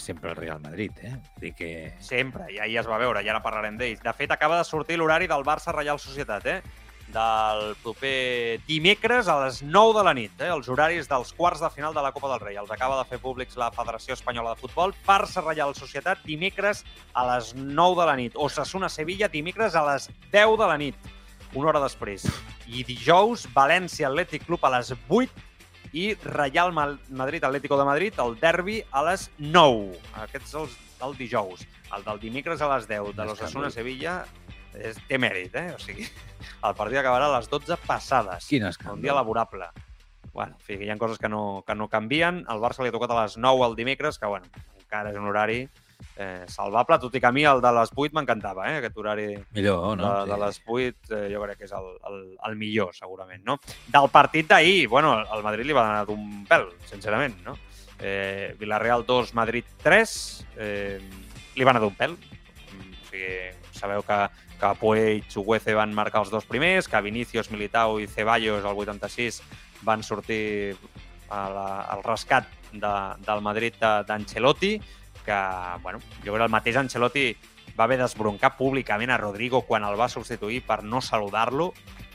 [0.00, 1.12] sempre el Real Madrid, eh?
[1.12, 1.70] Vull dir que...
[2.00, 4.02] Sempre, i ahir es va veure, i ara parlarem d'ells.
[4.02, 6.62] De fet, acaba de sortir l'horari del Barça Reial Societat, eh?
[7.10, 10.50] del proper dimecres a les 9 de la nit, eh?
[10.54, 12.58] els horaris dels quarts de final de la Copa del Rei.
[12.60, 14.94] Els acaba de fer públics la Federació Espanyola de Futbol.
[15.06, 18.36] Barça Reial Societat dimecres a les 9 de la nit.
[18.38, 21.10] Osasuna Sevilla dimecres a les 10 de la nit,
[21.54, 22.26] una hora després.
[22.70, 25.48] I dijous València Atlètic Club a les 8
[25.92, 29.98] i Real Madrid Atlético de Madrid, el derbi a les 9.
[30.22, 31.66] Aquests els del dijous.
[31.96, 34.20] El del dimecres a les 10 de l'Osasuna Sevilla
[34.74, 35.72] és, té mèrit, eh?
[35.74, 36.06] O sigui,
[36.66, 38.46] el partit acabarà a les 12 passades.
[38.46, 39.02] Quin Un escàndol.
[39.02, 39.66] dia laborable.
[40.32, 42.44] Bueno, en fi, hi ha coses que no, que no canvien.
[42.48, 44.46] El Barça li ha tocat a les 9 el dimecres, que, bueno,
[44.78, 45.64] encara és un horari
[46.16, 48.76] eh, salvable, tot i que a mi el de les 8 m'encantava, eh?
[48.78, 50.10] aquest horari Millor, no?
[50.24, 53.42] de, de les 8 eh, jo crec que és el, el, el millor, segurament.
[53.46, 53.58] No?
[53.88, 57.38] Del partit d'ahir, bueno, el Madrid li va anar d'un pèl, sincerament.
[57.46, 57.56] No?
[58.00, 61.00] Eh, Villarreal 2, Madrid 3, eh,
[61.56, 62.14] li va anar d'un pèl.
[62.16, 64.20] O sigui, sabeu que,
[64.60, 68.78] que Puig i Huece van marcar els dos primers, que Vinicius, Militao i Ceballos al
[68.78, 69.42] 86
[69.82, 70.76] van sortir
[71.30, 72.90] a la, al rescat de,
[73.26, 74.74] del Madrid de- d'Ancelotti,
[75.30, 75.38] que,
[75.84, 77.24] bueno, jo crec el mateix Ancelotti
[77.78, 81.70] va haver d'esbroncar públicament a Rodrigo quan el va substituir per no saludar-lo.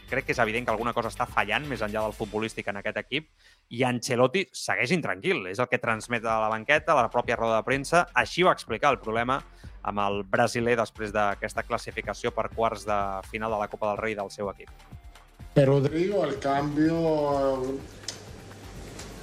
[0.05, 2.99] Crec que és evident que alguna cosa està fallant més enllà del futbolístic en aquest
[3.01, 3.31] equip
[3.73, 5.47] i Ancelotti segueix intranquil.
[5.49, 8.03] És el que transmet a la banqueta, a la pròpia roda de premsa.
[8.13, 9.39] Així va explicar el problema
[9.81, 12.99] amb el brasiler després d'aquesta classificació per quarts de
[13.31, 14.69] final de la Copa del Rei del seu equip.
[15.55, 17.77] Eh, Rodrigo, al cambio,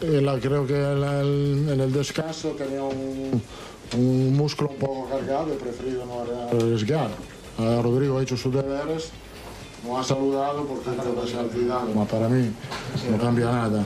[0.00, 3.40] eh, la- creo que en el, en el descanso tenía un,
[3.94, 7.10] un músculo un poco cargado he preferido no arriesgar.
[7.58, 9.12] Eh, Rodrigo ha hecho sus deberes,
[9.84, 12.52] no ha saludado porque ha olvidado, pero para mí
[13.10, 13.84] no cambia nada.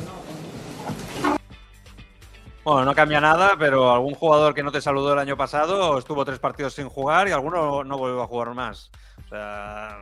[2.64, 6.24] Bueno, no cambia nada, pero algún jugador que no te saludó el año pasado estuvo
[6.24, 8.90] tres partidos sin jugar y alguno no volvió a jugar más.
[9.24, 9.98] O sea,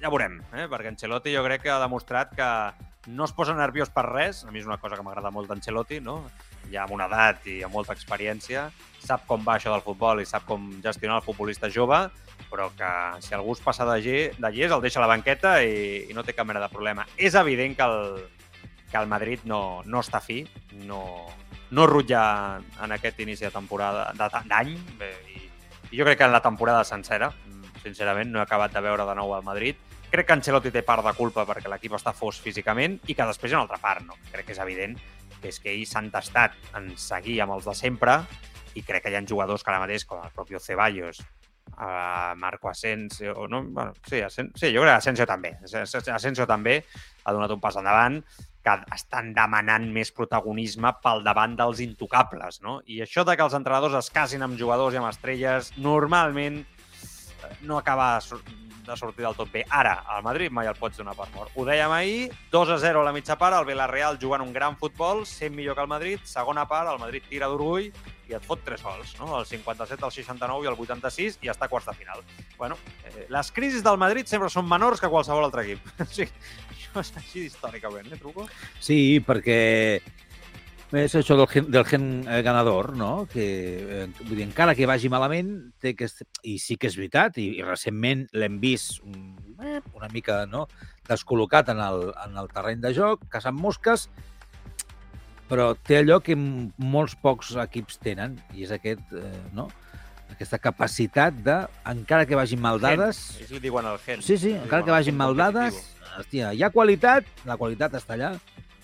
[0.00, 0.66] ja veurem, eh?
[0.68, 2.48] perquè Ancelotti jo crec que ha demostrat que
[3.08, 6.02] no es posa nerviós per res, a mi és una cosa que m'agrada molt d'Ancelotti,
[6.04, 6.18] no?
[6.72, 8.68] Ja amb una edat i amb molta experiència,
[9.06, 11.98] sap com va això del futbol i sap com gestionar el futbolista jove,
[12.50, 12.90] però que
[13.22, 16.34] si algú es passa d'allí, d'allí el deixa a la banqueta i, i no té
[16.34, 17.06] cap mena de problema.
[17.16, 18.22] És evident que el,
[18.90, 20.42] que el Madrid no, no està fi,
[20.86, 21.02] no,
[21.70, 22.22] no rutlla
[22.82, 25.42] en aquest inici de temporada d'any i,
[25.90, 27.32] i jo crec que en la temporada sencera,
[27.82, 29.78] sincerament, no he acabat de veure de nou el Madrid.
[30.10, 33.50] Crec que Ancelotti té part de culpa perquè l'equip està fos físicament i que després
[33.50, 34.14] hi ha una altra part, no?
[34.30, 34.94] Crec que és evident
[35.40, 38.20] que és que ells s'han tastat en seguir amb els de sempre
[38.76, 41.22] i crec que hi ha jugadors que ara mateix, com el propi Ceballos,
[41.76, 43.62] uh, Marco Asensio, no?
[43.64, 45.56] bueno, sí, Asen sí, jo crec que Asensio també.
[45.64, 46.82] Asensio també
[47.24, 48.20] ha donat un pas endavant
[48.66, 52.80] que estan demanant més protagonisme pel davant dels intocables, no?
[52.90, 56.75] I això de que els entrenadors es casin amb jugadors i amb estrelles, normalment eh,
[57.62, 58.20] no acaba
[58.86, 59.64] de sortir del tot bé.
[59.68, 61.50] Ara, al Madrid mai el pots donar per mort.
[61.54, 64.76] Ho dèiem ahir, 2 a 0 a la mitja part, el Villarreal jugant un gran
[64.78, 67.90] futbol, sent millor que el Madrid, segona part, el Madrid tira d'orgull
[68.26, 69.38] i et fot tres gols, no?
[69.38, 72.22] El 57, el 69 i el 86 i està a quarts de final.
[72.58, 75.90] Bueno, eh, les crisis del Madrid sempre són menors que qualsevol altre equip.
[76.16, 76.30] Sigui,
[76.70, 78.48] això és així històricament, eh, Truco?
[78.82, 79.58] Sí, perquè
[80.94, 83.26] és això del gen, del gen eh, ganador, no?
[83.30, 83.46] Que,
[83.82, 85.50] eh, vull dir, encara que vagi malament,
[85.82, 86.06] té que...
[86.46, 90.66] I sí que és veritat, i, i recentment l'hem vist mm, eh, una mica no?
[91.08, 94.06] descol·locat en el, en el terreny de joc, caçant mosques,
[95.50, 99.68] però té allò que molts pocs equips tenen, i és aquest, eh, no?
[100.30, 101.56] aquesta capacitat de,
[101.86, 104.22] encara que vagin mal dades, Ells li diuen el gen.
[104.26, 105.78] Sí, sí, encara que vagin gen mal dades,
[106.16, 108.34] hòstia, hi ha qualitat, la qualitat està allà,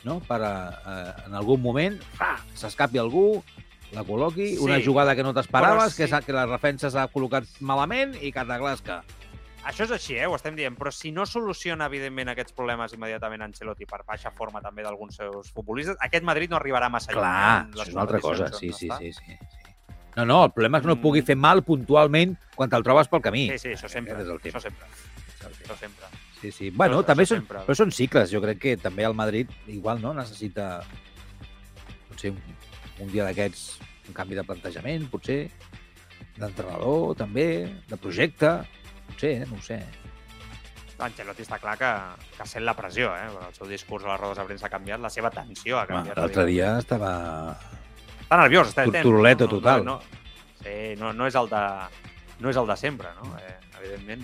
[0.05, 0.20] no?
[0.20, 0.53] per a,
[0.86, 1.98] eh, en algun moment
[2.55, 3.42] s'escapi algú,
[3.92, 6.11] la col·loqui, Sí, una jugada que no t'esperaves, que, sí.
[6.11, 9.03] s'ha- que la defensa s'ha col·locat malament i que t'aglasca.
[9.64, 10.26] Això és així, eh?
[10.26, 14.61] ho estem dient, però si no soluciona, evidentment, aquests problemes immediatament Ancelotti per baixa forma
[14.61, 17.68] també d'alguns seus futbolistes, aquest Madrid no arribarà massa Clar, lluny.
[17.68, 19.38] en les això és una altra cosa, sí, on sí, sí, sí, sí.
[20.16, 21.24] No, no, el problema és que no pugui Mm.
[21.26, 23.48] fer mal puntualment quan te'l trobes pel camí.
[23.53, 24.14] Sí, sí, això sempre.
[24.14, 24.59] Aquest és el tema.
[24.59, 24.86] Això sempre.
[25.64, 26.07] Això sempre.
[26.43, 26.70] Sí, sí.
[26.74, 27.62] Bueno, també són, sempre.
[27.68, 28.32] però són cicles.
[28.34, 30.82] Jo crec que també el Madrid igual no necessita
[32.11, 32.40] potser un,
[33.05, 33.78] un dia d'aquests
[34.11, 35.45] un canvi de plantejament, potser
[36.34, 37.47] d'entrenador també,
[37.88, 38.57] de projecte,
[39.11, 39.47] potser, eh?
[39.47, 39.78] no ho sé.
[41.03, 41.90] Ancelotti està clar que,
[42.36, 43.24] que sent la pressió, eh?
[43.26, 46.18] El seu discurs a les rodes de premsa ha canviat, la seva tensió ha canviat.
[46.18, 47.12] L'altre dia estava
[48.22, 49.05] està nerviós, està intent.
[49.09, 49.82] Turuleta total.
[49.86, 51.62] No, no, sí, no, no, és el de,
[52.40, 53.32] no és el de sempre, no?
[53.40, 54.22] Eh, evidentment,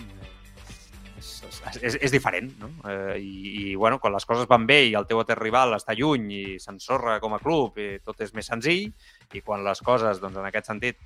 [1.81, 2.69] és, és, diferent, no?
[2.89, 5.95] Eh, i, I, bueno, quan les coses van bé i el teu altre rival està
[5.97, 8.89] lluny i s'ensorra com a club i tot és més senzill,
[9.33, 10.99] i quan les coses, doncs, en aquest sentit,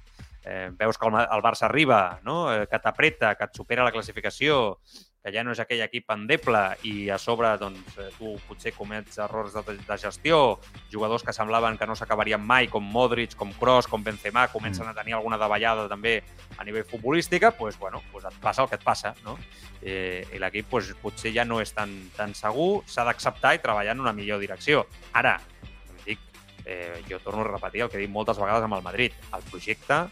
[0.44, 2.46] eh, veus que el, el Barça arriba, no?
[2.54, 4.80] eh, que t'apreta, que et supera la classificació,
[5.24, 9.22] que ja no és aquell equip endeble i a sobre doncs, eh, tu potser comets
[9.24, 10.60] errors de, de gestió,
[10.92, 14.96] jugadors que semblaven que no s'acabarien mai, com Modric, com Kroos, com Benzema, comencen a
[14.98, 16.18] tenir alguna davallada també
[16.58, 19.38] a nivell futbolística, doncs, bueno, doncs et passa el que et passa, no?
[19.80, 23.96] Eh, I l'equip doncs, potser ja no és tan, tan segur, s'ha d'acceptar i treballar
[23.96, 24.84] en una millor direcció.
[25.16, 26.28] Ara, em dic,
[26.66, 29.48] eh, jo torno a repetir el que he dit moltes vegades amb el Madrid, el
[29.48, 30.04] projecte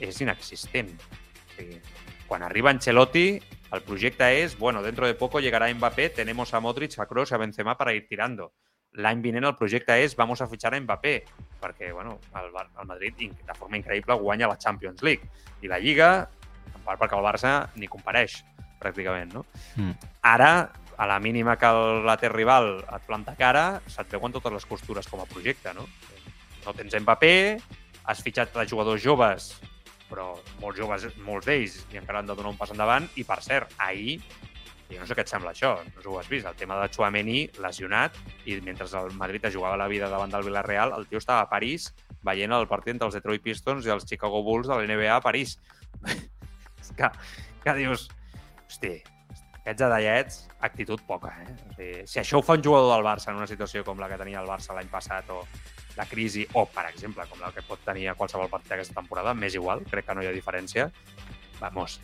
[0.00, 0.96] és inexistent.
[0.96, 1.80] O sigui,
[2.28, 3.28] quan arriba Ancelotti,
[3.72, 7.36] el projecte és, bueno, dentro de poco llegará Mbappé, tenemos a Modric, a Kroos, a
[7.36, 8.52] Benzema para ir tirando.
[8.96, 11.14] L'any vinent el projecte és vamos a fichar a Mbappé,
[11.60, 15.28] perquè bueno, el, el Madrid de forma increïble guanya la Champions League
[15.60, 16.28] i la Lliga,
[16.74, 18.40] en part perquè el Barça ni compareix,
[18.80, 19.44] pràcticament, no?
[19.76, 19.92] Mm.
[20.22, 20.52] Ara,
[20.96, 25.06] a la mínima que el later rival et planta cara, se't veuen totes les costures
[25.06, 25.84] com a projecte, no?
[26.64, 27.34] No tens Mbappé,
[28.08, 29.52] has fitxat de jugadors joves,
[30.08, 30.32] però
[30.62, 33.74] molts joves, molts d'ells, i encara han de donar un pas endavant, i per cert,
[33.84, 34.18] ahir,
[34.88, 37.42] jo no sé què et sembla això, no ho has vist, el tema de Chouameni
[37.60, 38.16] lesionat,
[38.48, 41.50] i mentre el Madrid es jugava la vida davant del Villarreal, el tio estava a
[41.50, 41.92] París
[42.24, 45.22] veient el partit entre els Detroit Pistons i els Chicago Bulls de la NBA a
[45.24, 45.58] París.
[46.82, 47.10] És que,
[47.64, 48.08] que dius,
[48.66, 48.94] hosti,
[49.60, 51.52] aquests adallets, actitud poca, eh?
[51.52, 54.08] O sigui, si això ho fa un jugador del Barça en una situació com la
[54.10, 55.42] que tenia el Barça l'any passat o
[55.98, 59.34] la crisi, o, per exemple, com la que pot tenir a qualsevol partit d'aquesta temporada,
[59.34, 60.88] m'és igual, crec que no hi ha diferència,
[61.58, 61.98] vamos,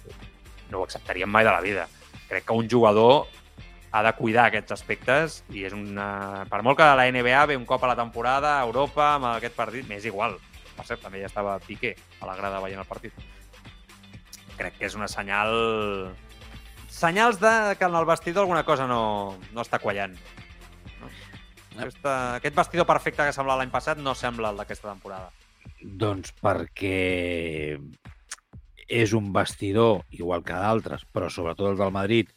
[0.70, 1.86] no ho acceptaríem mai de la vida.
[2.26, 3.28] Crec que un jugador
[3.94, 6.42] ha de cuidar aquests aspectes i és una...
[6.50, 9.54] Per molt que la NBA ve un cop a la temporada, a Europa, amb aquest
[9.54, 10.34] partit, m'és igual.
[10.74, 13.14] Per cert, també ja estava Piqué a la grada veient el partit.
[14.58, 15.54] Crec que és una senyal...
[16.90, 20.18] Senyals de que en el vestidor alguna cosa no, no està quallant.
[21.74, 25.30] Aquesta, aquest vestidor perfecte que semblava l'any passat no sembla el d'aquesta temporada.
[25.82, 27.78] Doncs perquè
[28.88, 32.30] és un vestidor, igual que d'altres, però sobretot el del Madrid,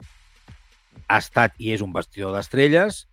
[1.07, 3.05] ha estat i és un vestidor d'estrelles.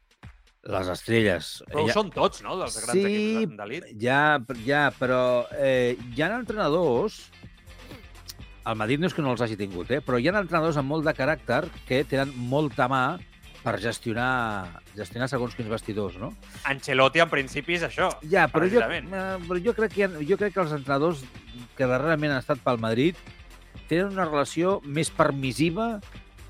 [0.65, 1.51] Les estrelles...
[1.69, 3.89] Però ho són tots, no?, dels grans sí, equips d'elit.
[4.01, 5.21] Ja, ja, però
[5.59, 7.27] eh, hi ha entrenadors...
[8.65, 9.99] El Madrid no és que no els hagi tingut, eh?
[10.01, 13.03] però hi ha entrenadors amb molt de caràcter que tenen molta mà
[13.65, 16.35] per gestionar, gestionar segons quins vestidors, no?
[16.69, 18.11] Ancelotti, en principi, és això.
[18.29, 19.07] Ja, però jo, eh,
[19.49, 21.25] però jo, crec que jo crec que els entrenadors
[21.79, 23.17] que darrerament han estat pel Madrid
[23.89, 25.95] tenen una relació més permissiva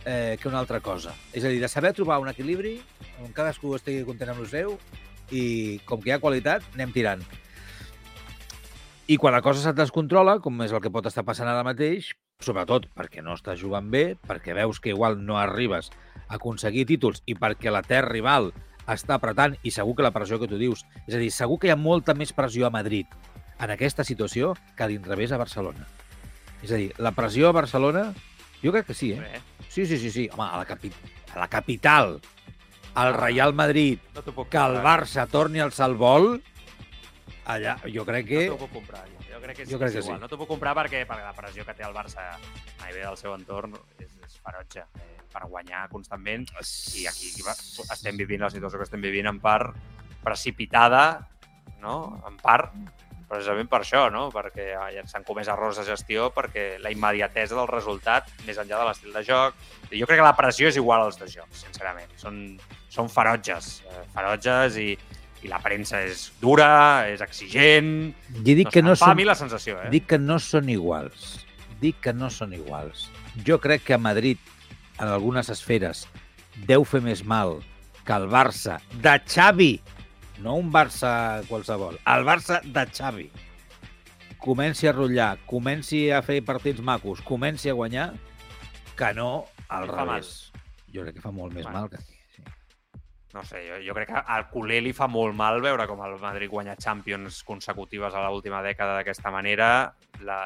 [0.05, 1.15] eh, que una altra cosa.
[1.33, 2.81] És a dir, de saber trobar un equilibri
[3.23, 4.75] on cadascú estigui content amb el seu
[5.31, 7.23] i com que hi ha qualitat, anem tirant.
[9.07, 12.11] I quan la cosa se't descontrola, com és el que pot estar passant ara mateix,
[12.45, 15.91] sobretot perquè no estàs jugant bé, perquè veus que igual no arribes
[16.29, 18.53] a aconseguir títols i perquè la terra rival
[18.91, 21.71] està apretant i segur que la pressió que tu dius, és a dir, segur que
[21.71, 23.09] hi ha molta més pressió a Madrid
[23.59, 25.87] en aquesta situació que a l'inrevés a Barcelona.
[26.63, 28.09] És a dir, la pressió a Barcelona,
[28.63, 29.41] jo crec que sí, eh?
[29.69, 30.29] Sí, sí, sí, sí.
[30.33, 30.91] Home, a la, capi
[31.35, 32.19] a la capital,
[32.95, 34.79] al Real Madrid, no que el.
[34.85, 36.41] Barça torni al salvol,
[37.45, 38.49] allà jo crec que...
[38.49, 39.14] No
[39.45, 39.51] jo.
[39.51, 40.17] Jo crec que, Jo sí, crec és que igual.
[40.19, 40.23] sí.
[40.23, 43.17] No t'ho puc comprar perquè, perquè la pressió que té el Barça a nivell del
[43.21, 46.47] seu entorn és, és ferotge eh, per guanyar constantment
[46.95, 47.57] i aquí va-
[47.93, 49.75] estem vivint la situació que estem vivint en part
[50.25, 51.29] precipitada,
[51.81, 52.23] no?
[52.27, 52.73] En part
[53.29, 54.27] precisament per això, no?
[54.33, 58.89] Perquè ja s'han comès errors de gestió perquè la immediatesa del resultat, més enllà de
[58.89, 59.55] l'estil de joc...
[59.91, 62.11] Jo crec que la pressió és igual als dos jocs, sincerament.
[62.21, 62.39] Són,
[62.93, 64.91] són ferotges, eh, ferotges i,
[65.45, 68.15] i la premsa és dura, és exigent...
[68.41, 69.13] Jo dic que no em fa són...
[69.13, 69.91] a mi la sensació, eh?
[69.93, 71.45] Dic que no són iguals.
[71.83, 73.09] Dic que no són iguals.
[73.45, 74.39] Jo crec que a Madrid,
[74.99, 76.07] en algunes esferes,
[76.69, 77.59] deu fer més mal
[78.07, 79.73] que el Barça de Xavi,
[80.45, 83.29] no un Barça qualsevol, el Barça de Xavi,
[84.39, 88.11] comenci a rotllar, comenci a fer partits macos, comenci a guanyar,
[88.97, 90.21] que no al Fa mal.
[90.21, 90.51] revés.
[90.95, 91.81] Jo crec que fa molt més Bueno.
[91.81, 91.99] mal que.
[93.35, 96.17] No sé, jo, jo crec que al culer li fa molt mal veure com el
[96.23, 99.69] Madrid guanya Champions consecutives a l'última dècada d'aquesta manera.
[100.23, 100.45] La,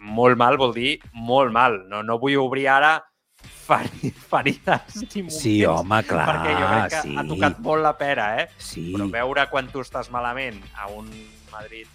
[0.00, 1.82] molt mal vol dir molt mal.
[1.92, 2.94] No, no vull obrir ara
[3.42, 5.40] feri, ferides ni moments.
[5.42, 7.16] Sí, home, clar, perquè jo crec que sí.
[7.18, 8.48] ha tocat molt la pera, eh?
[8.56, 8.88] Sí.
[8.96, 11.10] Però veure quan tu estàs malament a un
[11.52, 11.90] Madrid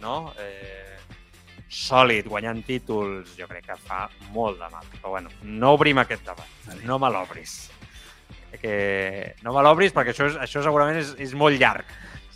[0.00, 0.32] no?
[0.38, 0.98] eh,
[1.70, 4.86] sòlid, guanyant títols, jo crec que fa molt de mal.
[4.96, 6.80] Però bueno, no obrim aquest debat.
[6.84, 7.69] No me l'obris.
[8.58, 11.86] Que no me l'obris perquè això, és, això segurament és, és molt llarg.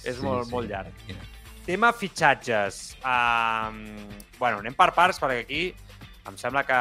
[0.04, 0.52] És Sí, molt, sí.
[0.52, 0.92] molt llarg.
[1.08, 1.30] Mira.
[1.64, 2.96] tema fitxatges.
[3.00, 3.72] Uh,
[4.38, 5.62] bueno, anem per parts, perquè aquí
[6.28, 6.76] em sembla que,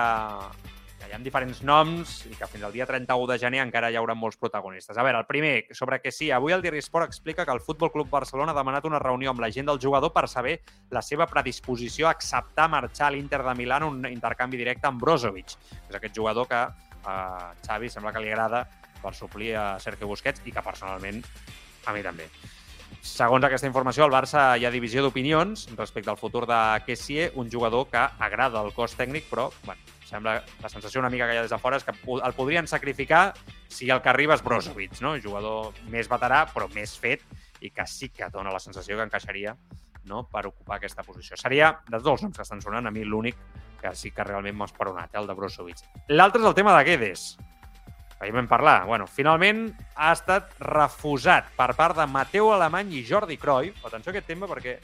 [1.00, 3.96] que hi ha diferents noms i que fins al dia 31 de gener encara hi
[4.00, 4.98] haurà molts protagonistes.
[5.00, 7.92] A veure, el primer, sobre que sí, avui el Diari Esport explica que el Futbol
[7.92, 10.60] Club Barcelona ha demanat una reunió amb la gent del jugador per saber
[10.92, 15.00] la seva predisposició a acceptar marxar a l'Inter de Milà en un intercanvi directe amb
[15.02, 16.64] Brozovic, que és aquest jugador que
[17.04, 17.16] a
[17.66, 18.66] Xavi sembla que li agrada
[19.04, 21.22] per suplir a Sergio Busquets i que personalment
[21.86, 22.30] a mi també.
[23.04, 27.50] Segons aquesta informació, al Barça hi ha divisió d'opinions respecte al futur de Kessie, un
[27.52, 31.42] jugador que agrada el cos tècnic, però bueno, sembla la sensació una mica que hi
[31.42, 33.34] ha des de fora és que el podrien sacrificar
[33.68, 35.18] si el que arriba és Brozovic, no?
[35.20, 37.26] jugador més veterà, però més fet,
[37.60, 39.56] i que sí que dona la sensació que encaixaria
[40.06, 40.24] no?
[40.30, 41.40] per ocupar aquesta posició.
[41.40, 43.40] Seria, de tots els noms que estan sonant, a mi l'únic
[43.82, 45.84] que sí que realment m'ha esperonat, eh, el de Brozovic.
[46.14, 47.34] L'altre és el tema de Guedes.
[48.24, 48.86] Ahir vam parlar.
[48.88, 49.66] Bueno, finalment
[50.00, 53.82] ha estat refusat per part de Mateu Alemany i Jordi Cruyff.
[53.84, 54.78] Atenció a aquest tema perquè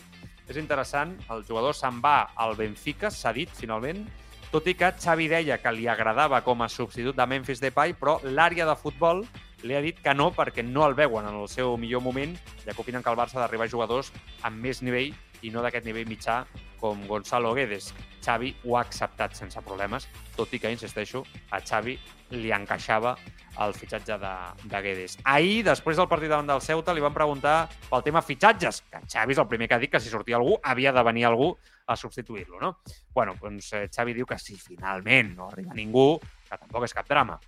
[0.50, 1.14] és interessant.
[1.32, 4.04] El jugador se'n va al Benfica, s'ha dit finalment,
[4.52, 8.18] tot i que Xavi deia que li agradava com a substitut de Memphis Depay, però
[8.28, 9.24] l'àrea de futbol
[9.64, 12.36] li ha dit que no perquè no el veuen en el seu millor moment,
[12.66, 14.12] ja que opinen que el Barça ha d'arribar jugadors
[14.44, 15.16] amb més nivell
[15.48, 16.44] i no d'aquest nivell mitjà
[16.80, 17.94] com Gonzalo Guedes.
[18.24, 21.98] Xavi ho ha acceptat sense problemes, tot i que, insisteixo, a Xavi
[22.36, 23.16] li encaixava
[23.60, 24.34] el fitxatge de,
[24.72, 25.18] de Guedes.
[25.28, 29.36] Ahir, després del partit davant del Ceuta, li van preguntar pel tema fitxatges, que Xavi
[29.36, 31.52] és el primer que ha dit que si sortia algú havia de venir algú
[31.90, 32.76] a substituir-lo, no?
[33.16, 37.10] Bueno, doncs eh, Xavi diu que si finalment no arriba ningú, que tampoc és cap
[37.10, 37.40] drama.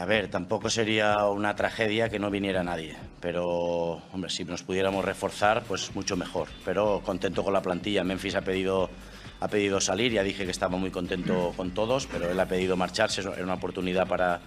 [0.00, 5.04] A ver, tampoco sería una tragedia que no viniera nadie, pero hombre, si nos pudiéramos
[5.04, 6.48] reforzar, pues mucho mejor.
[6.64, 8.02] Pero contento con la plantilla.
[8.02, 8.88] Memphis ha pedido,
[9.40, 12.78] ha pedido salir, ya dije que estaba muy contento con todos, pero él ha pedido
[12.78, 14.40] marcharse, era una oportunidad para,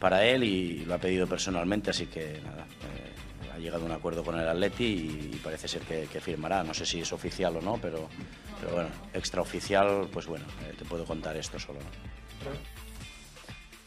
[0.00, 3.92] para él y lo ha pedido personalmente, así que nada, eh, ha llegado a un
[3.92, 4.84] acuerdo con el Atleti
[5.34, 6.64] y, parece ser que, firmará.
[6.64, 8.08] No sé si es oficial o no, pero,
[8.72, 11.80] bueno, extraoficial, pues bueno, eh, te puedo contar esto solo.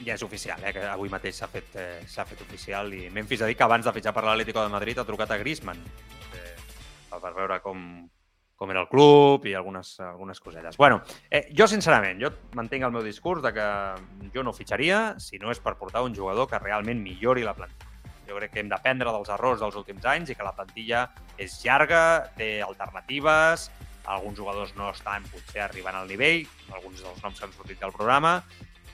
[0.03, 3.49] Ja és oficial, eh, que avui mateix s'ha fet, eh, fet oficial i Memphis ha
[3.49, 5.79] dit que abans de fitxar per l'Atlético de Madrid ha trucat a Griezmann
[6.33, 6.55] eh,
[7.09, 8.07] per veure com,
[8.57, 10.77] com era el club i algunes, algunes cosetes.
[10.77, 13.67] Bueno, eh, jo sincerament, jo mantenc el meu discurs de que
[14.33, 17.93] jo no fitxaria si no és per portar un jugador que realment millori la plantilla.
[18.27, 21.05] Jo crec que hem d'aprendre dels errors dels últims anys i que la plantilla
[21.39, 23.69] és llarga, té alternatives,
[24.07, 26.43] alguns jugadors no estan potser arribant al nivell,
[26.73, 28.41] alguns dels noms que han sortit del programa,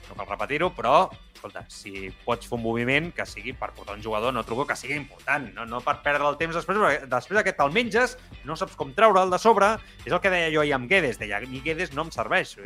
[0.08, 0.94] no cal repetir-ho, però,
[1.34, 4.76] escolta, si pots fer un moviment que sigui per portar un jugador, no trobo que
[4.78, 8.56] sigui important, no, no per perdre el temps després, perquè després que te'l menges, no
[8.58, 9.74] saps com treure'l de sobre,
[10.04, 12.56] és el que deia jo ahir amb Guedes, deia, mi Guedes no em serveix,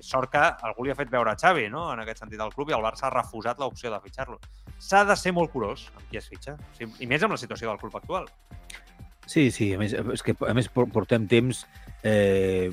[0.00, 2.54] és sort que algú li ha fet veure a Xavi, no?, en aquest sentit del
[2.54, 4.40] club, i el Barça ha refusat l'opció de fitxar-lo.
[4.80, 7.80] S'ha de ser molt curós amb qui es fitxa, i més amb la situació del
[7.82, 8.30] club actual.
[9.30, 11.60] Sí, sí, a més, és que a més portem temps
[12.02, 12.70] eh,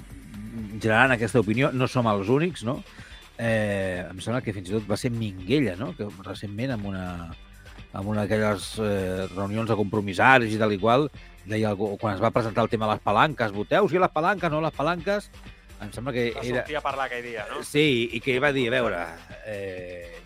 [0.81, 2.79] generant aquesta opinió, no som els únics, no?
[3.37, 5.93] Eh, em sembla que fins i tot va ser Minguella, no?
[5.97, 7.05] que recentment amb una,
[7.93, 11.07] amb una d'aquelles eh, reunions de compromissaris i tal i qual,
[11.47, 14.51] deia algú, quan es va presentar el tema de les palanques, voteu si les palanques,
[14.51, 15.29] no les palanques,
[15.81, 16.63] em sembla que va era...
[16.63, 17.61] sortir a parlar aquell dia, no?
[17.65, 19.03] Sí, i que va dir, a veure,
[19.45, 20.17] eh,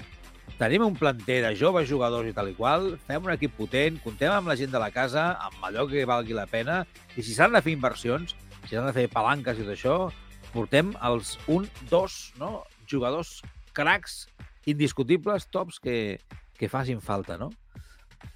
[0.62, 4.34] tenim un planter de joves jugadors i tal i qual, fem un equip potent, contem
[4.34, 6.84] amb la gent de la casa, amb allò que valgui la pena,
[7.16, 8.36] i si s'han de fer inversions,
[8.66, 9.96] si s'han de fer palanques i tot això,
[10.52, 12.62] portem els un, dos, no?
[12.92, 13.40] Jugadors
[13.78, 14.26] cracs,
[14.70, 16.20] indiscutibles, tops, que,
[16.60, 17.50] que facin falta, no?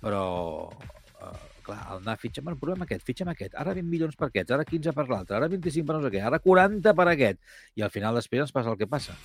[0.01, 0.23] Però,
[0.71, 1.35] uh,
[1.65, 4.65] clar, el anar fitxant, el problema aquest, fitxem aquest, ara 20 milions per aquests, ara
[4.65, 7.43] 15 per l'altre, ara 25 per no sé què, ara 40 per aquest,
[7.75, 9.17] i al final després ens passa el que passa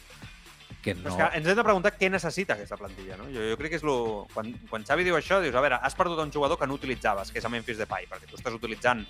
[0.82, 1.08] que no...
[1.10, 3.28] És que ens hem de preguntar què necessita aquesta plantilla, no?
[3.32, 3.96] Jo, jo crec que és lo...
[4.34, 7.32] Quan, quan Xavi diu això, dius, a veure, has perdut un jugador que no utilitzaves,
[7.32, 9.02] que és a Memphis Depay, perquè tu estàs utilitzant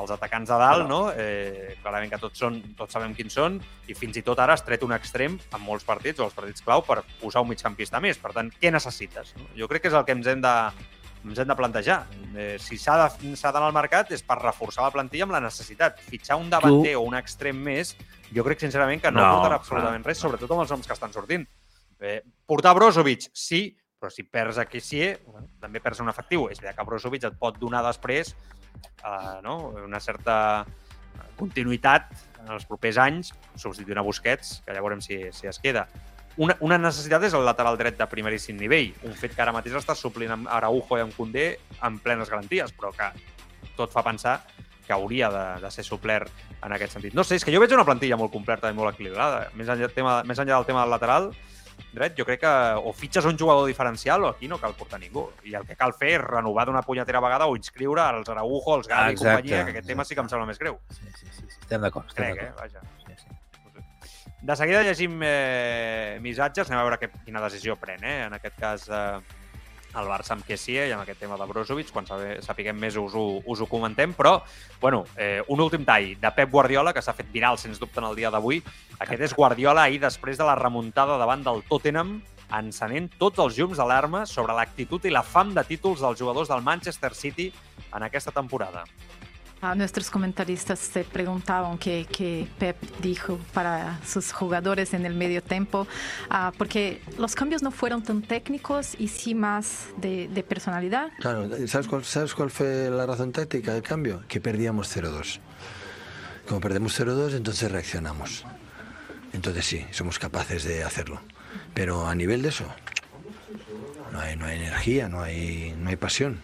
[0.00, 1.02] els atacants de dalt, no?
[1.16, 4.64] Eh, clarament que tots, són, tots sabem quins són, i fins i tot ara has
[4.66, 8.20] tret un extrem en molts partits, o els partits clau, per posar un migcampista més.
[8.22, 9.36] Per tant, què necessites?
[9.38, 9.50] No?
[9.58, 10.56] Jo crec que és el que ens hem de,
[11.22, 12.00] ens hem de plantejar.
[12.34, 16.00] Eh, si s'ha d'anar al mercat és per reforçar la plantilla amb la necessitat.
[16.08, 17.00] Fitxar un davanter tu...
[17.00, 17.94] o un extrem més
[18.34, 21.14] jo crec sincerament que no, no portarà absolutament res, sobretot amb els noms que estan
[21.14, 21.46] sortint.
[22.02, 23.64] Eh, portar Brozovic, sí,
[24.02, 26.48] però si perds a Kissier, bueno, també perds un efectiu.
[26.50, 29.58] És veritat que Brozovic et pot donar després eh, no?
[29.84, 30.64] una certa
[31.38, 32.10] continuïtat
[32.42, 35.86] en els propers anys, substituint a Busquets, que ja veurem si, si es queda.
[36.40, 39.76] Una, una necessitat és el lateral dret de primeríssim nivell, un fet que ara mateix
[39.78, 41.46] està suplint amb Araujo i amb Condé
[41.84, 43.10] amb plenes garanties, però que
[43.76, 44.40] tot fa pensar
[44.86, 46.30] que hauria de, de ser suplert
[46.62, 47.14] en aquest sentit.
[47.14, 49.48] No sé, és que jo veig una plantilla molt completa i molt equilibrada.
[49.58, 51.30] Més enllà, tema, més enllà del tema del lateral,
[51.92, 52.52] dret, jo crec que
[52.82, 55.28] o fitxes un jugador diferencial o aquí no cal portar ningú.
[55.44, 58.88] I el que cal fer és renovar d'una punyetera vegada o inscriure els Araujo, els
[58.88, 60.80] Gavi i Exacte, companyia, que aquest tema sí que em sembla més greu.
[60.90, 61.60] Sí, sí, sí, sí.
[61.60, 62.10] Estem d'acord.
[62.16, 62.50] Crec, eh?
[62.58, 62.82] Vaja.
[63.06, 63.38] Sí, sí.
[64.42, 68.16] De seguida llegim eh, missatges, anem a veure que, quina decisió pren, eh?
[68.26, 69.41] En aquest cas, eh,
[69.98, 73.26] el Barça amb Kessie i amb aquest tema de Brozovic, quan sapiguem més us ho,
[73.44, 74.38] us ho comentem, però,
[74.80, 78.08] bueno, eh, un últim tall de Pep Guardiola, que s'ha fet viral, sens dubte, en
[78.08, 78.62] el dia d'avui.
[78.98, 82.20] Aquest és Guardiola ahir després de la remuntada davant del Tottenham,
[82.52, 86.64] encenent tots els llums d'alarma sobre l'actitud i la fam de títols dels jugadors del
[86.64, 87.50] Manchester City
[87.92, 88.84] en aquesta temporada.
[89.62, 95.40] A nuestros comentaristas se preguntaban qué, qué Pep dijo para sus jugadores en el medio
[95.40, 95.86] tiempo,
[96.28, 101.10] ah, porque los cambios no fueron tan técnicos y sí más de, de personalidad.
[101.20, 104.24] Claro, ¿sabes cuál, ¿sabes cuál fue la razón táctica del cambio?
[104.26, 105.38] Que perdíamos 0-2.
[106.48, 108.44] Como perdemos 0-2, entonces reaccionamos.
[109.32, 111.20] Entonces sí, somos capaces de hacerlo.
[111.72, 112.64] Pero a nivel de eso,
[114.10, 116.40] no hay, no hay energía, no hay, no hay pasión.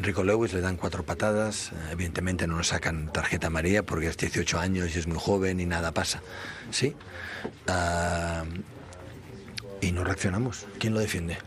[0.00, 4.58] Rico Lewis le dan cuatro patadas, evidentemente no nos sacan tarjeta amarilla porque es 18
[4.58, 6.22] años y es muy joven y nada pasa.
[6.70, 6.94] ¿Sí?
[7.66, 8.44] Ah,
[9.80, 10.66] y no reaccionamos.
[10.78, 11.38] ¿Quién lo defiende?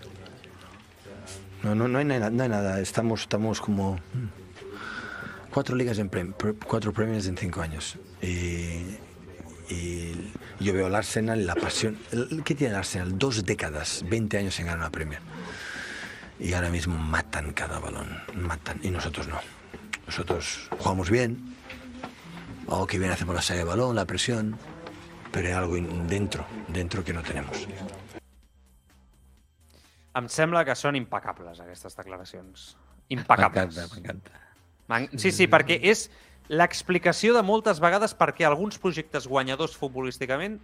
[1.63, 2.79] No, no, no, hay, nada, no hay nada.
[2.79, 7.97] Estamos, estamos como mm, cuatro ligas en prem- pre- cuatro premios en cinco años.
[8.21, 8.97] Y,
[9.69, 11.97] y yo veo al Arsenal la pasión.
[12.45, 13.17] ¿Qué tiene el Arsenal?
[13.19, 15.19] Dos décadas, 20 años en ganar una Premier.
[16.39, 18.79] Y ahora mismo matan cada balón, matan.
[18.81, 19.39] Y nosotros no.
[20.07, 21.55] Nosotros jugamos bien.
[22.67, 24.57] O que bien hacemos la salida de balón, la presión.
[25.31, 25.75] Pero hay algo
[26.07, 27.67] dentro, dentro que no tenemos.
[30.17, 32.71] Em sembla que són impecables, aquestes declaracions.
[33.13, 33.75] Impecables.
[33.77, 34.31] M'encanta, m'encanta.
[34.89, 36.09] M'en- Sí, sí, perquè és
[36.49, 40.57] l'explicació de moltes vegades perquè alguns projectes guanyadors futbolísticament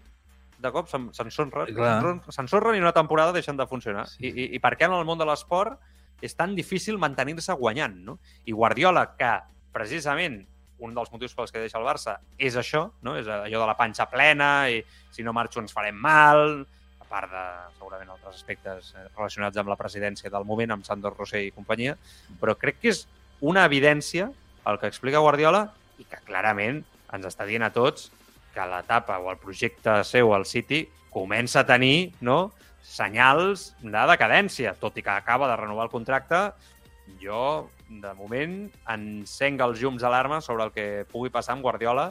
[0.62, 4.06] de cop se'n se s'ensorren i una temporada deixen de funcionar.
[4.20, 5.80] I, i, I per què en el món de l'esport
[6.24, 8.20] és tan difícil mantenir-se guanyant, no?
[8.47, 9.32] I Guardiola, que
[9.76, 10.45] precisament
[10.80, 13.16] un dels motius pels que deixa el Barça és això, no?
[13.20, 14.82] és allò de la panxa plena i
[15.16, 16.66] si no marxo ens farem mal,
[16.99, 17.43] a part de
[17.78, 21.95] segurament altres aspectes eh, relacionats amb la presidència del moment, amb Sandor Rosé i companyia,
[22.41, 23.06] però crec que és
[23.45, 24.30] una evidència
[24.66, 25.68] el que explica Guardiola
[26.01, 26.84] i que clarament
[27.14, 28.10] ens està dient a tots
[28.56, 32.53] que l'etapa o el projecte seu al City comença a tenir no,
[32.86, 36.41] senyals de decadència, tot i que acaba de renovar el contracte,
[37.22, 38.56] jo, de moment,
[38.91, 42.10] encenc els llums d'alarma sobre el que pugui passar amb Guardiola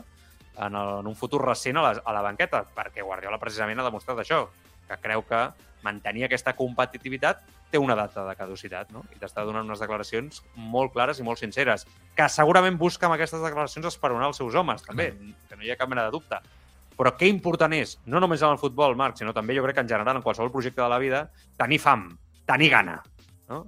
[0.58, 3.88] en, el, en un futur recent a la, a la banqueta, perquè Guardiola precisament ha
[3.88, 4.44] demostrat això,
[4.88, 5.46] que creu que
[5.84, 9.04] mantenir aquesta competitivitat té una data de caducitat, no?
[9.14, 13.42] I t'està donant unes declaracions molt clares i molt sinceres, que segurament busca amb aquestes
[13.42, 15.10] declaracions esperonar els seus homes, també,
[15.48, 16.38] que no hi ha cap mena de dubte.
[16.94, 19.82] Però què important és, no només en el futbol, Marc, sinó també jo crec que
[19.82, 21.24] en general, en qualsevol projecte de la vida,
[21.58, 22.12] tenir fam,
[22.46, 23.00] tenir gana,
[23.50, 23.64] no?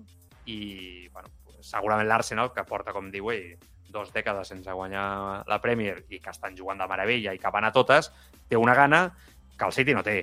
[0.46, 1.32] I, bueno,
[1.66, 3.56] segurament l'Arsenal, que porta, com diu ell,
[3.90, 7.66] dos dècades sense guanyar la Premier i que estan jugant de meravella i que van
[7.66, 8.12] a totes,
[8.46, 9.08] té una gana
[9.56, 10.20] que el City no té.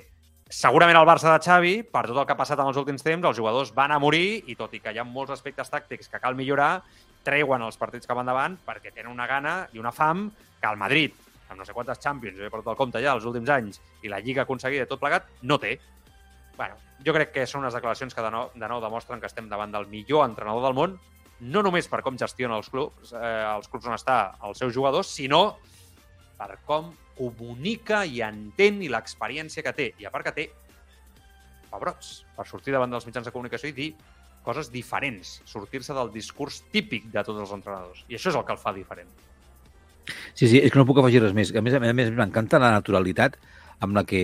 [0.54, 3.26] Segurament el Barça de Xavi, per tot el que ha passat en els últims temps,
[3.26, 6.20] els jugadors van a morir i tot i que hi ha molts aspectes tàctics que
[6.22, 6.84] cal millorar,
[7.26, 10.28] treuen els partits que van davant perquè tenen una gana i una fam
[10.62, 11.18] que el Madrid,
[11.50, 14.14] amb no sé quantes Champions, jo he portat el compte ja els últims anys, i
[14.14, 15.80] la Lliga aconseguida tot plegat, no té.
[16.56, 19.50] bueno, jo crec que són unes declaracions que de nou, de nou demostren que estem
[19.50, 21.00] davant del millor entrenador del món,
[21.42, 25.10] no només per com gestiona els clubs, eh, els clubs on està els seus jugadors,
[25.10, 25.58] sinó
[26.38, 29.92] per com comunica i entén i l'experiència que té.
[30.02, 30.48] I a part que té
[31.74, 33.92] pebrots per sortir davant dels mitjans de comunicació i dir
[34.44, 38.04] coses diferents, sortir-se del discurs típic de tots els entrenadors.
[38.10, 39.10] I això és el que el fa diferent.
[40.36, 41.54] Sí, sí, és que no puc afegir res més.
[41.56, 43.38] A més, a més, m'encanta la naturalitat
[43.84, 44.24] amb la que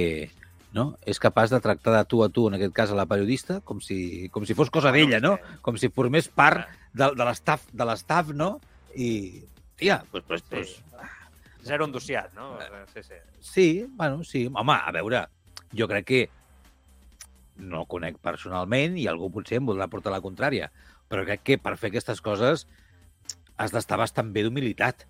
[0.75, 0.91] no?
[1.07, 3.79] és capaç de tractar de tu a tu, en aquest cas a la periodista, com
[3.81, 5.37] si, com si fos cosa d'ella, no?
[5.65, 8.51] Com si formés part de, de l'estaf, de l'estaf, no?
[8.93, 9.41] I,
[9.79, 10.75] tia, pues, pues, pues,
[11.65, 12.53] Zero endossiat, no?
[12.93, 13.17] Sí, sí.
[13.39, 14.47] Sí, bueno, sí.
[14.53, 15.25] Home, a veure,
[15.75, 16.21] jo crec que
[17.59, 20.69] no el conec personalment i algú potser em voldrà portar la contrària,
[21.11, 22.65] però crec que per fer aquestes coses
[23.59, 25.03] has d'estar bastant bé d'humilitat,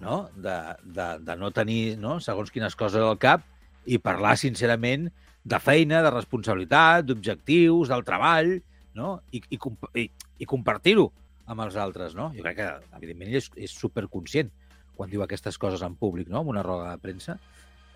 [0.00, 0.26] no?
[0.36, 2.20] De, de, de no tenir no?
[2.22, 3.42] segons quines coses al cap
[3.86, 5.08] i parlar sincerament
[5.46, 8.56] de feina, de responsabilitat, d'objectius, del treball,
[8.98, 9.16] no?
[9.34, 9.58] I, i,
[10.02, 10.06] i,
[10.42, 11.10] i compartir-ho
[11.46, 12.30] amb els altres, no?
[12.34, 14.50] Jo crec que, evidentment, ell és, és superconscient
[14.96, 16.42] quan diu aquestes coses en públic, no?
[16.42, 17.38] en una roda de premsa,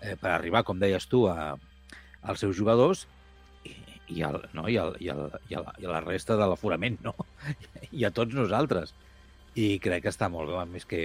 [0.01, 1.55] eh, per arribar, com deies tu, a,
[2.21, 3.07] als seus jugadors
[3.65, 3.75] i,
[4.07, 4.67] i, al, no?
[4.69, 7.15] I, al, i, al, i, a la, i a la resta de l'aforament, no?
[7.97, 8.95] I a tots nosaltres.
[9.59, 11.01] I crec que està molt bé, a més que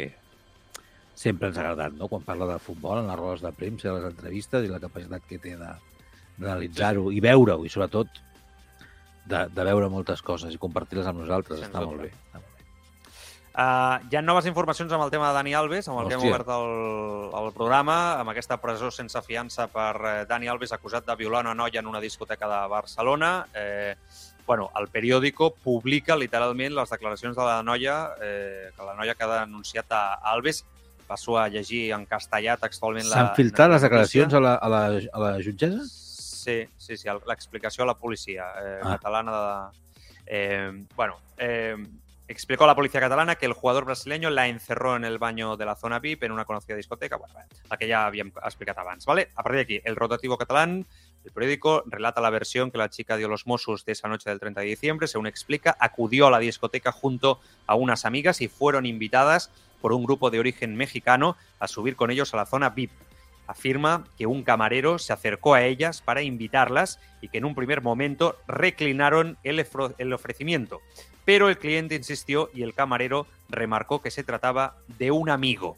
[1.16, 2.08] sempre ens ha agradat, no?
[2.12, 5.40] Quan parla de futbol, en les rodes de premsa, les entrevistes i la capacitat que
[5.42, 5.72] té de,
[6.36, 8.20] d'analitzar-ho i veure-ho, i sobretot
[9.26, 11.64] de, de veure moltes coses i compartir-les amb nosaltres.
[11.64, 11.90] Està dubte.
[11.90, 12.44] molt bé.
[13.56, 16.20] Uh, hi ha noves informacions amb el tema de Dani Alves, amb el que hem
[16.20, 16.34] Hòstia.
[16.34, 21.16] obert el, el programa, amb aquesta presó sense fiança per eh, Dani Alves acusat de
[21.16, 23.46] violar una noia en una discoteca de Barcelona.
[23.56, 23.94] Eh,
[24.46, 29.24] bueno, el periòdico publica literalment les declaracions de la noia, eh, que la noia que
[29.24, 30.04] ha denunciat a
[30.34, 30.64] Alves.
[31.06, 33.06] Passo a llegir en castellà textualment.
[33.08, 35.84] S'han filtrat les declaracions a la, a la, a la jutgessa?
[35.86, 38.96] Sí, sí, sí, l'explicació a la policia eh, Ah.
[38.98, 39.84] catalana de...
[40.26, 41.76] Eh, bueno, eh,
[42.28, 45.64] explicó a la policía catalana que el jugador brasileño la encerró en el baño de
[45.64, 47.34] la zona VIP en una conocida discoteca, bueno,
[47.70, 49.28] la que ya habíamos explicado antes, ¿vale?
[49.34, 50.86] A partir de aquí, el rotativo catalán,
[51.24, 54.40] el periódico relata la versión que la chica dio los Mossos de esa noche del
[54.40, 58.86] 30 de diciembre, según explica, acudió a la discoteca junto a unas amigas y fueron
[58.86, 59.50] invitadas
[59.80, 62.90] por un grupo de origen mexicano a subir con ellos a la zona VIP
[63.46, 67.82] afirma que un camarero se acercó a ellas para invitarlas y que en un primer
[67.82, 70.80] momento reclinaron el ofrecimiento.
[71.26, 75.76] Pero el cliente insistió y el camarero remarcó que se trataba de un amigo.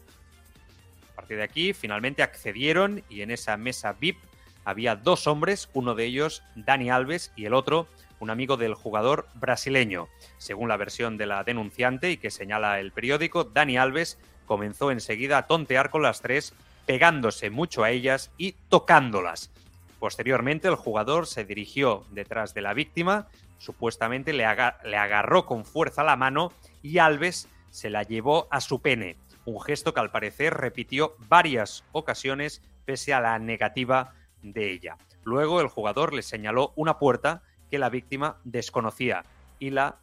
[1.11, 4.17] A partir de aquí, finalmente accedieron y en esa mesa VIP
[4.63, 7.87] había dos hombres, uno de ellos Dani Alves y el otro
[8.19, 10.07] un amigo del jugador brasileño.
[10.37, 15.37] Según la versión de la denunciante y que señala el periódico, Dani Alves comenzó enseguida
[15.37, 16.53] a tontear con las tres,
[16.85, 19.51] pegándose mucho a ellas y tocándolas.
[19.99, 23.27] Posteriormente, el jugador se dirigió detrás de la víctima,
[23.59, 26.51] supuestamente le, aga- le agarró con fuerza la mano
[26.81, 31.83] y Alves se la llevó a su pene, un gesto que al parecer repitió varias
[31.91, 34.97] ocasiones pese a la negativa de ella.
[35.23, 39.23] Luego el jugador le señaló una puerta que la víctima desconocía
[39.59, 39.97] y la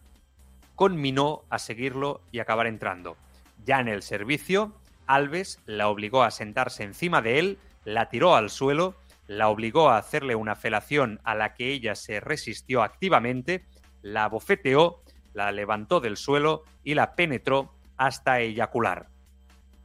[0.77, 3.17] conminó a seguirlo y acabar entrando.
[3.65, 4.73] Ya en el servicio,
[5.07, 8.95] Alves la obligó a sentarse encima de él, la tiró al suelo,
[9.27, 13.67] la obligó a hacerle una felación a la que ella se resistió activamente,
[14.03, 15.03] la bofeteó,
[15.33, 19.09] la levantó del suelo y la penetró hasta eyacular.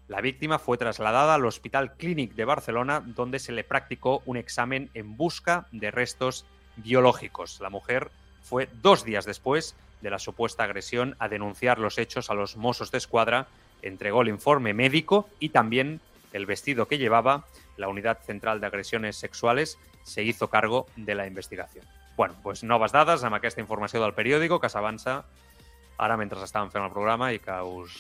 [0.07, 4.89] La víctima fue trasladada al Hospital Clínic de Barcelona, donde se le practicó un examen
[4.93, 7.59] en busca de restos biológicos.
[7.61, 8.11] La mujer
[8.41, 12.91] fue dos días después de la supuesta agresión a denunciar los hechos a los Mossos
[12.91, 13.47] de Escuadra,
[13.81, 16.01] entregó el informe médico y también
[16.33, 17.45] el vestido que llevaba.
[17.81, 21.83] La Unidad Central de Agresiones Sexuales se hizo cargo de la investigació.
[22.15, 25.21] Bueno, doncs noves dades amb aquesta informació del periòdico que s'avança
[26.01, 27.95] ara mentre estàvem fent el programa i que us,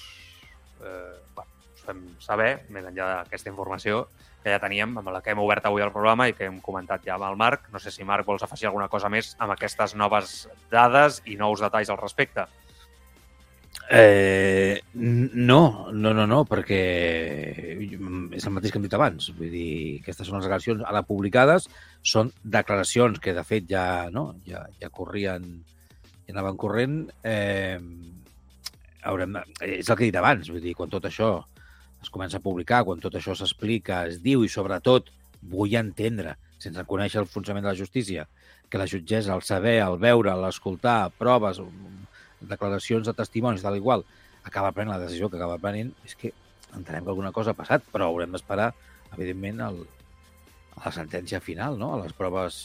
[0.81, 4.07] eh, bueno, us fem saber, més enllà d'aquesta informació
[4.41, 7.05] que ja teníem, amb la que hem obert avui el programa i que hem comentat
[7.05, 7.67] ja amb el Marc.
[7.73, 11.61] No sé si, Marc, vols afegir alguna cosa més amb aquestes noves dades i nous
[11.61, 12.47] detalls al respecte.
[13.89, 16.81] Eh, no, no, no, no, perquè
[17.81, 19.31] és el mateix que hem dit abans.
[19.35, 21.67] Vull dir, aquestes són les declaracions ara publicades,
[22.03, 25.47] són declaracions que, de fet, ja, no, ja, ja corrien,
[26.27, 27.01] ja anaven corrent.
[27.23, 27.79] Eh,
[29.03, 31.33] haurem és el que he dit abans, vull dir, quan tot això
[32.01, 35.11] es comença a publicar, quan tot això s'explica, es diu i, sobretot,
[35.41, 38.27] vull entendre, sense conèixer el funcionament de la justícia,
[38.69, 41.59] que la jutgessa, al saber, al veure, l'escoltar, proves,
[42.49, 44.05] declaracions de testimonis, tal igual,
[44.43, 46.33] acaba prenent la decisió que acaba prenent, és que
[46.75, 48.71] entenem que alguna cosa ha passat, però haurem d'esperar,
[49.13, 49.81] evidentment, el,
[50.77, 51.93] a la sentència final, no?
[51.95, 52.61] a les proves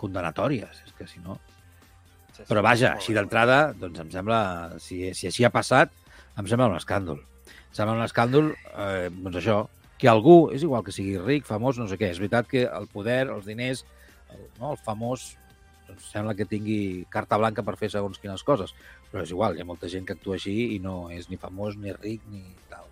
[0.00, 0.84] condenatòries.
[0.86, 1.38] És que si no...
[2.48, 4.40] Però vaja, així d'entrada, doncs em sembla,
[4.82, 5.92] si, si així ha passat,
[6.40, 7.20] em sembla un escàndol.
[7.46, 9.58] Em sembla un escàndol, eh, doncs això,
[10.00, 12.88] que algú, és igual que sigui ric, famós, no sé què, és veritat que el
[12.90, 13.84] poder, els diners,
[14.34, 15.28] el, no, el famós,
[15.88, 18.74] doncs sembla que tingui carta blanca per fer segons quines coses,
[19.10, 21.76] però és igual, hi ha molta gent que actua així i no és ni famós,
[21.80, 22.88] ni ric, ni tal.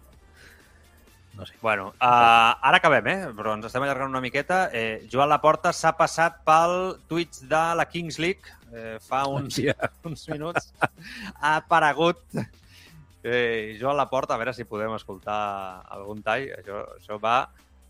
[1.33, 1.55] No sé.
[1.63, 3.21] Bueno, uh, ara acabem, eh?
[3.37, 4.67] però ens estem allargant una miqueta.
[4.77, 9.75] Eh, Joan Laporta s'ha passat pel Twitch de la Kings League eh, fa uns, Hòstia.
[10.11, 10.69] uns minuts.
[10.83, 15.41] Ha aparegut eh, Joan Laporta, a veure si podem escoltar
[15.89, 16.51] algun tall.
[16.59, 17.39] Això, això va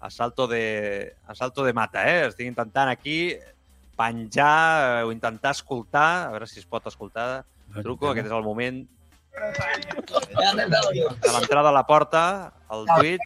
[0.02, 2.28] a salto de, a salto de mata, eh?
[2.28, 3.34] Estic intentant aquí
[3.96, 7.44] penjar eh, o intentar escoltar, a veure si es pot escoltar.
[7.82, 8.82] Truco, aquest és el moment
[11.22, 13.22] de l'entrada a la porta, al Twitch.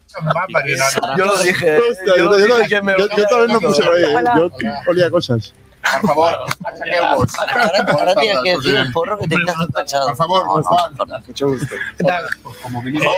[1.17, 1.79] Yo lo dije.
[1.79, 4.25] Hostia, yo, yo, yo, yo, yo también puse ahí, ¿eh?
[4.37, 4.51] yo
[4.87, 5.53] olía cosas.
[6.01, 6.35] Por favor,
[7.93, 10.09] ahora tienes que decir el porro que tenías pensado.
[10.09, 10.91] Por favor, por favor.
[11.27, 11.75] Mucho gusto.
[12.63, 13.11] Como mínimo.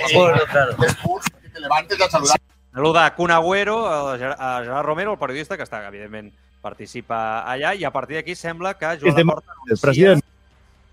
[1.43, 2.37] Que te levantes a saludar.
[2.75, 4.19] Saluda a Kun Agüero, a a
[4.62, 6.31] Gerard Romero, el periodista, que està, evidentment,
[6.69, 10.24] participa allà, i a partir d'aquí sembla que Joan de Laporta el president.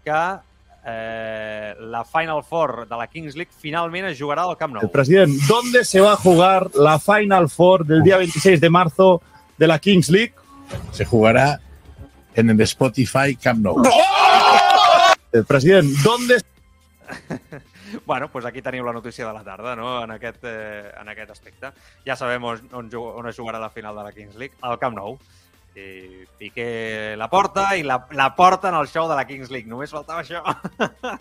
[0.06, 0.24] que
[0.86, 4.84] eh, la Final Four de la Kings League finalment es jugarà al Camp Nou.
[4.86, 9.22] El presidente, ¿dónde se va a jugar la Final Four del día 26 de marzo
[9.58, 10.34] de la Kings League?
[10.92, 11.60] se jugará
[12.34, 13.84] en el Spotify Camp Nou.
[15.32, 16.42] El president, ¿dónde
[18.06, 21.32] bueno, doncs aquí teniu la notícia de la tarda, no?, en aquest, eh, en aquest
[21.32, 21.72] aspecte.
[22.06, 24.98] Ja sabem on, on, on es jugarà la final de la Kings League, al Camp
[24.98, 25.20] Nou.
[25.76, 29.68] I Piqué la porta i la, la porta en el show de la Kings League.
[29.68, 30.42] Només faltava això.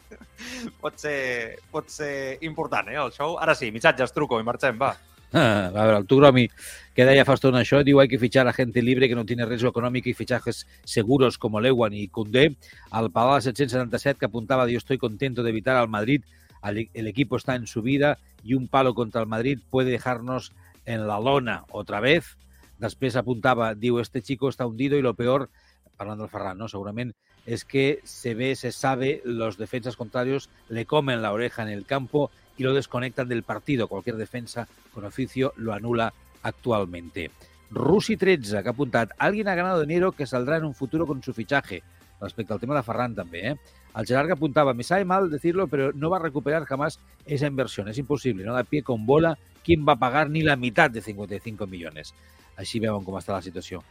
[0.83, 3.37] pot, ser, pot ser important, eh, el show.
[3.41, 4.93] Ara sí, missatges, truco i marxem, va.
[5.33, 6.49] Ah, a ver, el Tugromi,
[6.95, 9.47] que deia fa estona això, diu hay que fichar a gente libre que no tiene
[9.47, 12.57] riesgo económico y fichajes seguros como Lewan y Koundé.
[12.91, 16.23] Al Palau 777 que apuntava, yo estoy contento de evitar al Madrid,
[16.63, 20.53] el equipo está en su vida y un palo contra el Madrid puede dejarnos
[20.87, 22.39] en la lona otra vez.
[22.85, 25.49] Després apuntava, diu, este chico está hundido y lo peor,
[25.97, 26.69] parlant del Ferran, ¿no?
[26.69, 27.15] segurament,
[27.47, 31.87] es que se ve, se sabe, los defensas contrarios le comen la oreja en el
[31.87, 33.89] campo y lo desconectan del partido.
[33.89, 36.13] Cualquier defensa con oficio lo anula
[36.43, 37.31] actualmente.
[37.71, 41.33] Rusi 13, que ha alguien ha ganado dinero que saldrá en un futuro con su
[41.33, 41.83] fichaje.
[42.21, 43.57] Respecte al tema de Ferran també, eh?
[43.97, 47.89] El que apuntaba, me sabe mal decirlo, pero no va a recuperar jamás esa inversión.
[47.89, 49.39] Es imposible, no da pie con bola.
[49.65, 52.15] ¿Quién va a pagar ni la mitad de 55 millones?
[52.61, 53.83] Així veuen com està la situació.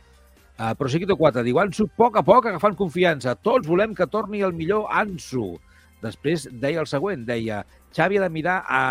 [0.53, 3.33] Uh, Proseguito 4 diu, Ansu, poc a poc agafant confiança.
[3.35, 5.55] Tots volem que torni el millor Ansu.
[6.03, 7.63] Després deia el següent, deia,
[7.95, 8.81] Xavi ha de mirar, a,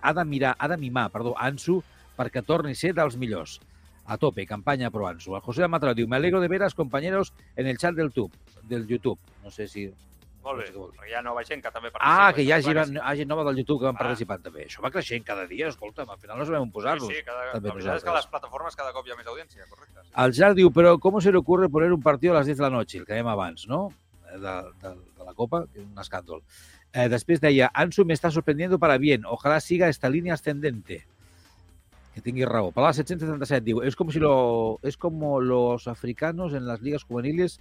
[0.00, 1.80] ha de mirar, ha de mimar, perdó, Ansu
[2.16, 3.58] perquè torni a ser dels millors.
[4.06, 5.34] A tope, campanya pro Ansu.
[5.34, 8.30] El José de Mataró diu, me alegro de veras, compañeros, en el chat del, tub,
[8.68, 9.18] del YouTube.
[9.42, 9.90] No sé si
[10.44, 12.26] molt bé, perquè hi ha nova gent que també participa.
[12.26, 14.02] Ah, que hi ha gent, ha gent nova del YouTube que van ah.
[14.02, 14.66] participar també.
[14.68, 17.08] Això va creixent cada dia, escolta'm, al final no sabem on posar-los.
[17.08, 19.66] Sí, sí, cada, la veritat és que les plataformes cada cop hi ha més audiència,
[19.70, 20.04] correcte.
[20.04, 20.12] Sí.
[20.24, 22.66] El Jar diu, però com se le ocurre poner un partido a les 10 de
[22.66, 23.88] la noche, el que dèiem abans, no?
[24.34, 24.54] De,
[24.84, 26.44] de, de la Copa, que és un escàndol.
[26.94, 31.06] Eh, després deia, Ansu me está sorprendiendo para bien, ojalá siga esta línea ascendente.
[32.14, 32.70] Que tingui raó.
[32.70, 37.58] Palau 777 diu, es como si lo, es como los africanos en las ligas juveniles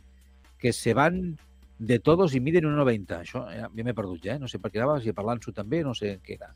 [0.60, 1.40] que se van
[1.88, 3.20] de todos i miden 1,90.
[3.26, 4.42] Això ja, ja m'he perdut ja, eh?
[4.42, 6.54] no sé per què anava, si parlant-s'ho també, no sé què era.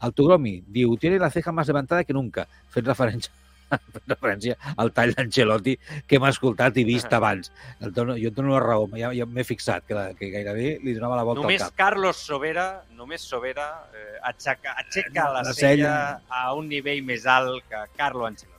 [0.00, 3.32] El Togromi diu, tiene la ceja más levantada que nunca, fent referència
[3.94, 5.76] fent referència al tall d'Ancelotti
[6.08, 7.52] que hem escoltat i vist abans.
[7.80, 10.72] El dono, jo et dono la raó, ja, ja m'he fixat que, la, que gairebé
[10.84, 11.78] li donava la volta només al cap.
[11.84, 15.94] Carlos Sobera, només Sobera eh, aixeca, aixeca la, la sella
[16.26, 18.58] a un nivell més alt que Carlo Ancelotti.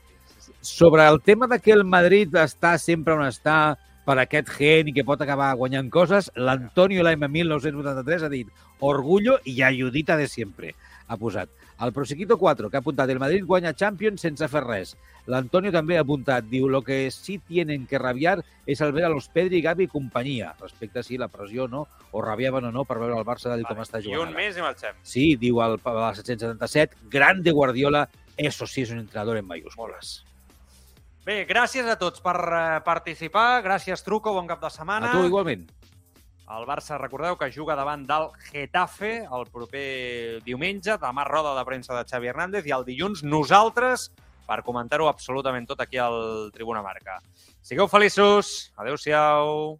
[0.62, 3.76] Sobre el tema de que el Madrid està sempre on està,
[4.06, 8.50] per aquest gen i que pot acabar guanyant coses, l'Antonio l'any 1983 ha dit
[8.80, 10.76] orgullo i ayudita de siempre.
[11.08, 11.50] Ha posat.
[11.82, 14.94] El Prosequito 4, que ha apuntat el Madrid guanya Champions sense fer res.
[15.26, 18.36] L'Antonio també ha apuntat, diu, lo que sí tienen que rabiar
[18.70, 20.54] és el ver a los Pedri, Gavi i companyia.
[20.62, 23.70] Respecte si la pressió no, o rabiaven o no per veure el Barça de vale.
[23.70, 24.20] com està jugant.
[24.20, 25.02] I un mes i marxem.
[25.02, 28.08] Sí, diu el, el 777, grande Guardiola,
[28.38, 30.22] eso sí es un entrenador en mayúsculas.
[31.22, 33.62] Bé, gràcies a tots per eh, participar.
[33.62, 34.34] Gràcies, Truco.
[34.34, 35.12] Bon cap de setmana.
[35.12, 35.68] A tu, igualment.
[36.52, 41.94] El Barça, recordeu que juga davant del Getafe el proper diumenge, demà roda de premsa
[41.96, 44.10] de Xavi Hernández i el dilluns nosaltres
[44.50, 47.22] per comentar-ho absolutament tot aquí al Tribuna Marca.
[47.62, 48.74] Sigueu feliços.
[48.76, 49.78] Adéu-siau.